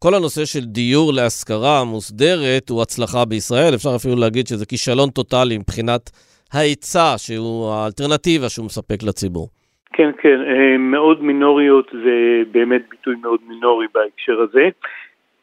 שכל 0.00 0.14
הנושא 0.14 0.44
של 0.44 0.64
דיור 0.64 1.12
להשכרה 1.12 1.84
מוסדרת 1.84 2.68
הוא 2.70 2.82
הצלחה 2.82 3.24
בישראל, 3.24 3.74
אפשר 3.74 3.88
אפילו 3.96 4.16
להגיד 4.16 4.46
שזה 4.46 4.66
כישלון 4.66 5.10
טוטאלי 5.10 5.58
מבחינת 5.58 6.04
ההיצע, 6.52 7.08
שהוא 7.16 7.72
האלטרנטיבה 7.72 8.48
שהוא 8.48 8.66
מספק 8.66 9.02
לציבור. 9.08 9.48
כן, 9.92 10.10
כן, 10.22 10.40
אה, 10.50 10.78
מאוד 10.78 11.22
מינוריות 11.22 11.88
זה 11.92 12.42
באמת 12.50 12.82
ביטוי 12.90 13.14
מאוד 13.22 13.40
מינורי 13.48 13.86
בהקשר 13.94 14.40
הזה. 14.40 14.68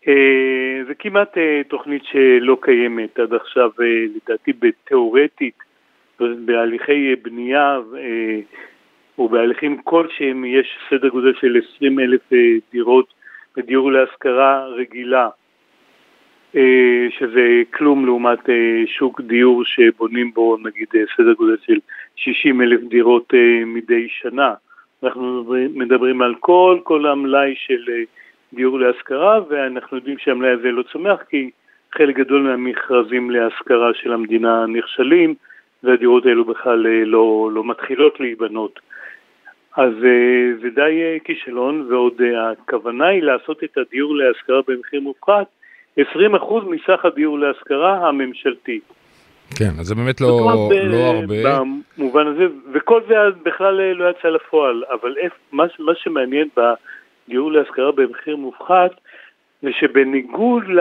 אה, 0.07 0.83
זה 0.87 0.93
כמעט 0.99 1.37
אה, 1.37 1.61
תוכנית 1.67 2.03
שלא 2.11 2.57
קיימת 2.61 3.19
עד 3.19 3.33
עכשיו, 3.33 3.69
לדעתי 4.15 4.53
בתיאורטית, 4.59 5.57
בהליכי 6.19 7.15
בנייה 7.21 7.79
ובהליכים 9.19 9.81
כלשהם 9.83 10.45
יש 10.45 10.67
סדר 10.89 11.07
גודל 11.07 11.33
של 11.41 11.61
20 11.75 11.99
אלף 11.99 12.21
דירות 12.71 13.15
בדיור 13.57 13.91
להשכרה 13.91 14.65
רגילה, 14.67 15.29
שזה 17.09 17.61
כלום 17.73 18.05
לעומת 18.05 18.39
שוק 18.85 19.21
דיור 19.21 19.65
שבונים 19.65 20.31
בו 20.33 20.57
נגיד 20.63 20.87
סדר 21.17 21.33
גודל 21.33 21.57
של 21.65 21.79
60 22.15 22.61
אלף 22.61 22.81
דירות 22.81 23.33
מדי 23.65 24.07
שנה. 24.09 24.53
אנחנו 25.03 25.53
מדברים 25.75 26.21
על 26.21 26.35
כל, 26.39 26.79
כל 26.83 27.05
המלאי 27.05 27.53
של 27.55 27.85
דיור 28.53 28.79
להשכרה, 28.79 29.39
ואנחנו 29.49 29.97
יודעים 29.97 30.17
שהמלאי 30.17 30.51
הזה 30.51 30.71
לא 30.71 30.83
צומח 30.83 31.23
כי 31.29 31.49
חלק 31.97 32.15
גדול 32.15 32.41
מהמכרזים 32.41 33.31
להשכרה 33.31 33.93
של 33.93 34.13
המדינה 34.13 34.65
נכשלים, 34.65 35.35
והדירות 35.83 36.25
האלו 36.25 36.45
בכלל 36.45 36.87
אה, 36.87 37.05
לא, 37.05 37.49
לא 37.53 37.63
מתחילות 37.63 38.19
להיבנות. 38.19 38.79
אז 39.75 39.93
אה, 40.03 40.57
זה 40.61 40.69
די 40.75 41.01
אה, 41.03 41.17
כישלון, 41.23 41.88
ועוד 41.89 42.13
הכוונה 42.38 43.07
היא 43.07 43.23
לעשות 43.23 43.63
את 43.63 43.77
הדיור 43.77 44.15
להשכרה 44.15 44.59
במחיר 44.67 45.01
מופחת 45.01 45.47
20% 45.99 46.01
מסך 46.69 47.05
הדיור 47.05 47.39
להשכרה 47.39 48.07
הממשלתי. 48.07 48.79
כן, 49.57 49.71
אז 49.79 49.85
זה 49.85 49.95
באמת 49.95 50.21
לא, 50.21 50.27
לא 50.85 50.99
הרבה. 50.99 51.59
במובן 51.97 52.27
הזה, 52.27 52.45
וכל 52.73 53.01
זה 53.07 53.15
בכלל 53.43 53.93
לא 53.93 54.09
יצא 54.09 54.27
לפועל, 54.27 54.83
אבל 54.91 55.15
איפ, 55.17 55.33
מה, 55.51 55.63
מה 55.79 55.91
שמעניין 55.95 56.47
ב... 56.57 56.61
דיור 57.29 57.51
להשכרה 57.51 57.91
במחיר 57.91 58.35
מופחת, 58.35 58.91
זה 59.61 59.69
שבניגוד 59.79 60.63
ל, 60.67 60.79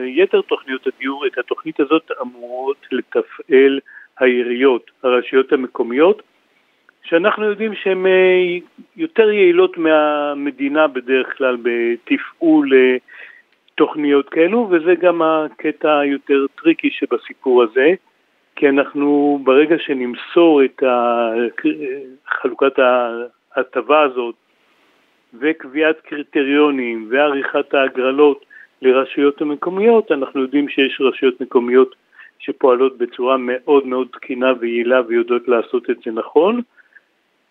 ליתר 0.00 0.40
תוכניות 0.40 0.86
הדיור, 0.86 1.26
את 1.26 1.38
התוכנית 1.38 1.80
הזאת 1.80 2.10
אמורות 2.22 2.86
לתפעל 2.92 3.80
העיריות, 4.18 4.90
הרשויות 5.02 5.52
המקומיות, 5.52 6.22
שאנחנו 7.08 7.44
יודעים 7.44 7.74
שהן 7.74 8.06
אה, 8.06 8.56
יותר 8.96 9.30
יעילות 9.30 9.78
מהמדינה 9.78 10.86
בדרך 10.86 11.36
כלל 11.38 11.56
בתפעול 11.62 12.74
אה, 12.74 12.96
תוכניות 13.74 14.28
כאלו, 14.28 14.68
וזה 14.70 14.94
גם 14.94 15.22
הקטע 15.22 15.98
היותר 15.98 16.46
tricky 16.62 16.90
שבסיפור 16.90 17.62
הזה, 17.62 17.94
כי 18.56 18.68
אנחנו 18.68 19.38
ברגע 19.44 19.76
שנמסור 19.78 20.64
את 20.64 20.82
חלוקת 22.28 22.78
ההטבה 23.56 24.02
הזאת 24.02 24.34
וקביעת 25.40 26.00
קריטריונים 26.00 27.08
ועריכת 27.10 27.74
ההגרלות 27.74 28.44
לרשויות 28.82 29.40
המקומיות, 29.40 30.12
אנחנו 30.12 30.40
יודעים 30.40 30.68
שיש 30.68 31.00
רשויות 31.00 31.40
מקומיות 31.40 31.94
שפועלות 32.38 32.98
בצורה 32.98 33.36
מאוד 33.38 33.86
מאוד 33.86 34.08
תקינה 34.12 34.52
ויעילה 34.60 35.00
ויודעות 35.08 35.48
לעשות 35.48 35.90
את 35.90 35.96
זה 36.04 36.10
נכון. 36.12 36.60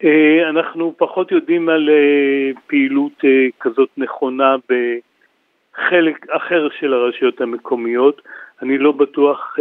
אה, 0.03 0.49
אנחנו 0.49 0.93
פחות 0.97 1.31
יודעים 1.31 1.69
על 1.69 1.89
אה, 1.89 2.51
פעילות 2.67 3.25
אה, 3.25 3.47
כזאת 3.59 3.89
נכונה 3.97 4.55
בחלק 4.65 6.29
אחר 6.29 6.67
של 6.79 6.93
הרשויות 6.93 7.41
המקומיות. 7.41 8.21
אני 8.61 8.77
לא 8.77 8.91
בטוח 8.91 9.57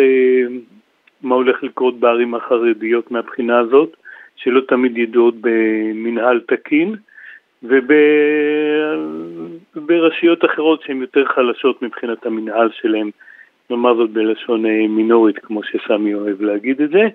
מה 1.23 1.35
הולך 1.35 1.63
לקרות 1.63 2.01
בערים 2.01 2.35
החרדיות 2.35 3.11
מהבחינה 3.11 3.59
הזאת, 3.59 3.97
שלא 4.37 4.61
תמיד 4.69 4.99
ידועות 4.99 5.35
במנהל 5.41 6.41
תקין. 6.49 6.95
וברשויות 9.75 10.45
אחרות 10.45 10.83
שהן 10.83 11.01
יותר 11.01 11.25
חלשות 11.25 11.83
מבחינת 11.83 12.27
המנהל 12.27 12.69
שלהן, 12.73 13.11
נאמר 13.71 13.95
זאת 13.95 14.11
בלשון 14.11 14.63
מינורית, 14.89 15.39
כמו 15.39 15.61
שסמי 15.63 16.15
אוהב 16.15 16.43
להגיד 16.43 16.81
את 16.83 16.91
זה, 16.91 17.09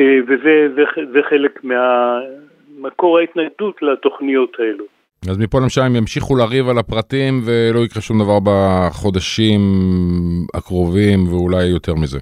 וזה 0.00 0.68
זה, 0.74 0.82
זה 1.12 1.20
חלק 1.30 1.60
מהמקור 1.64 3.18
ההתנגדות 3.18 3.82
לתוכניות 3.82 4.56
האלו. 4.58 4.84
אז 5.30 5.38
מפה 5.38 5.58
למשל 5.60 5.80
הם 5.80 5.96
ימשיכו 5.96 6.36
לריב 6.36 6.68
על 6.68 6.78
הפרטים 6.78 7.34
ולא 7.46 7.80
יקרה 7.84 8.02
שום 8.02 8.18
דבר 8.22 8.38
בחודשים 8.44 9.60
הקרובים 10.54 11.18
ואולי 11.28 11.64
יותר 11.64 11.94
מזה. 11.94 12.18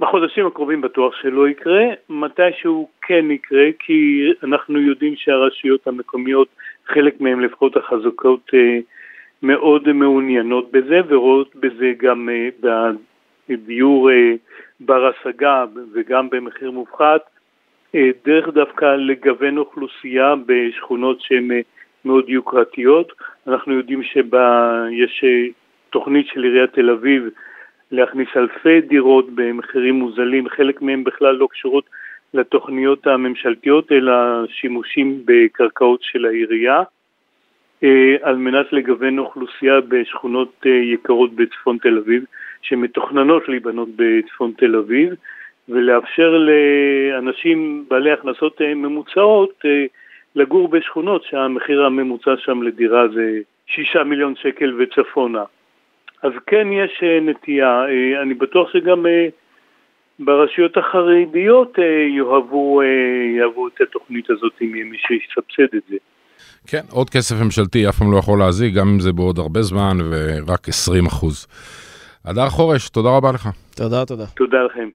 בחודשים 0.00 0.46
הקרובים 0.46 0.80
בטוח 0.80 1.14
שלא 1.22 1.48
יקרה, 1.48 1.84
מתי 2.10 2.50
שהוא 2.60 2.88
כן 3.02 3.30
יקרה, 3.30 3.66
כי 3.78 4.30
אנחנו 4.44 4.80
יודעים 4.80 5.14
שהרשויות 5.16 5.86
המקומיות, 5.86 6.48
חלק 6.86 7.20
מהן 7.20 7.40
לפחות 7.40 7.76
החזקות, 7.76 8.50
אה, 8.54 8.78
מאוד 9.42 9.92
מעוניינות 9.92 10.72
בזה 10.72 11.00
ורואות 11.08 11.56
בזה 11.56 11.92
גם 12.02 12.28
אה, 13.50 13.56
בדיור 13.56 14.10
אה, 14.10 14.32
בר 14.80 15.06
השגה 15.06 15.64
וגם 15.92 16.30
במחיר 16.30 16.70
מופחת, 16.70 17.20
דרך 18.24 18.48
דווקא 18.48 18.84
לגוון 18.84 19.58
אוכלוסייה 19.58 20.34
בשכונות 20.46 21.20
שהן 21.20 21.50
מאוד 22.04 22.28
יוקרתיות. 22.28 23.12
אנחנו 23.46 23.72
יודעים 23.72 24.02
שיש 24.02 25.24
תוכנית 25.90 26.26
של 26.26 26.42
עיריית 26.42 26.72
תל 26.72 26.90
אביב 26.90 27.28
להכניס 27.90 28.28
אלפי 28.36 28.80
דירות 28.80 29.26
במחירים 29.34 29.94
מוזלים, 29.94 30.48
חלק 30.48 30.82
מהם 30.82 31.04
בכלל 31.04 31.34
לא 31.34 31.48
קשורות 31.50 31.84
לתוכניות 32.34 33.06
הממשלתיות, 33.06 33.92
אלא 33.92 34.12
שימושים 34.46 35.22
בקרקעות 35.24 36.02
של 36.02 36.24
העירייה, 36.24 36.82
אה, 37.82 38.16
על 38.22 38.36
מנת 38.36 38.72
לגוון 38.72 39.18
אוכלוסייה 39.18 39.80
בשכונות 39.88 40.52
אה, 40.66 40.70
יקרות 40.70 41.34
בצפון 41.34 41.78
תל 41.78 41.98
אביב, 41.98 42.24
שמתוכננות 42.68 43.48
להיבנות 43.48 43.88
בצפון 43.96 44.52
תל 44.58 44.76
אביב, 44.76 45.14
ולאפשר 45.68 46.38
לאנשים 46.38 47.84
בעלי 47.90 48.12
הכנסות 48.12 48.62
אה, 48.62 48.74
ממוצעות 48.74 49.64
לגור 50.34 50.68
בשכונות 50.68 51.24
שהמחיר 51.24 51.84
הממוצע 51.84 52.34
שם 52.38 52.62
לדירה 52.62 53.08
זה 53.08 53.38
שישה 53.66 54.04
מיליון 54.04 54.34
שקל 54.36 54.74
וצפונה. 54.78 55.44
אז 56.22 56.32
כן 56.46 56.68
יש 56.72 57.02
נטייה, 57.22 57.84
אני 58.22 58.34
בטוח 58.34 58.72
שגם 58.72 59.06
ברשויות 60.18 60.76
החרדיות 60.76 61.78
יאהבו, 62.16 62.82
יאהבו 63.38 63.68
את 63.68 63.80
התוכנית 63.80 64.30
הזאת 64.30 64.52
אם 64.62 64.74
יהיה 64.74 64.84
מי 64.84 64.96
שיסבסד 64.98 65.74
את 65.76 65.82
זה. 65.88 65.96
כן, 66.66 66.80
עוד 66.90 67.10
כסף 67.10 67.34
ממשלתי 67.44 67.88
אף 67.88 67.98
פעם 67.98 68.12
לא 68.12 68.16
יכול 68.16 68.38
להזיק, 68.38 68.74
גם 68.74 68.88
אם 68.88 69.00
זה 69.00 69.12
בעוד 69.12 69.38
הרבה 69.38 69.62
זמן 69.62 69.96
ורק 70.10 70.68
20 70.68 71.06
אחוז. 71.06 71.46
הדר 72.26 72.48
חורש, 72.48 72.88
תודה 72.88 73.08
רבה 73.08 73.32
לך. 73.32 73.48
תודה, 73.74 74.04
תודה. 74.04 74.24
תודה 74.26 74.56
לכם. 74.70 74.88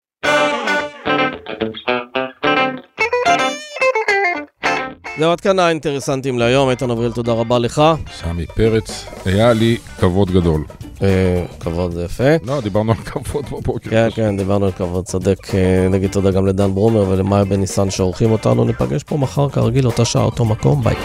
זהו, 5.19 5.32
עד 5.32 5.41
כאן 5.41 5.59
האינטרסנטים 5.59 6.39
להיום. 6.39 6.69
איתן 6.69 6.91
אבריאל, 6.91 7.11
תודה 7.11 7.34
רבה 7.34 7.59
לך. 7.59 7.82
סמי 8.11 8.45
פרץ, 8.45 9.05
היה 9.25 9.53
לי 9.53 9.77
כבוד 9.99 10.32
גדול. 10.32 10.63
אה, 11.03 11.45
כבוד 11.59 11.91
זה 11.91 12.03
יפה. 12.03 12.36
לא, 12.47 12.61
דיברנו 12.61 12.91
על 12.91 12.97
כבוד 12.97 13.45
בבוקר. 13.51 13.89
כן, 13.89 14.07
כן, 14.15 14.38
דיברנו 14.38 14.65
על 14.65 14.71
כבוד, 14.71 15.05
צודק. 15.05 15.38
אה, 15.53 15.88
נגיד 15.89 16.11
תודה 16.11 16.32
גם 16.32 16.45
לדן 16.45 16.73
ברומר 16.73 17.09
ולמאיה 17.09 17.45
בן 17.45 17.59
ניסן 17.59 17.89
שעורכים 17.89 18.32
אותנו. 18.32 18.65
ניפגש 18.65 19.03
פה 19.03 19.17
מחר 19.17 19.49
כרגיל, 19.49 19.86
אותה 19.86 20.05
שעה, 20.05 20.23
אותו 20.23 20.45
מקום, 20.45 20.84
ביי. 20.84 20.95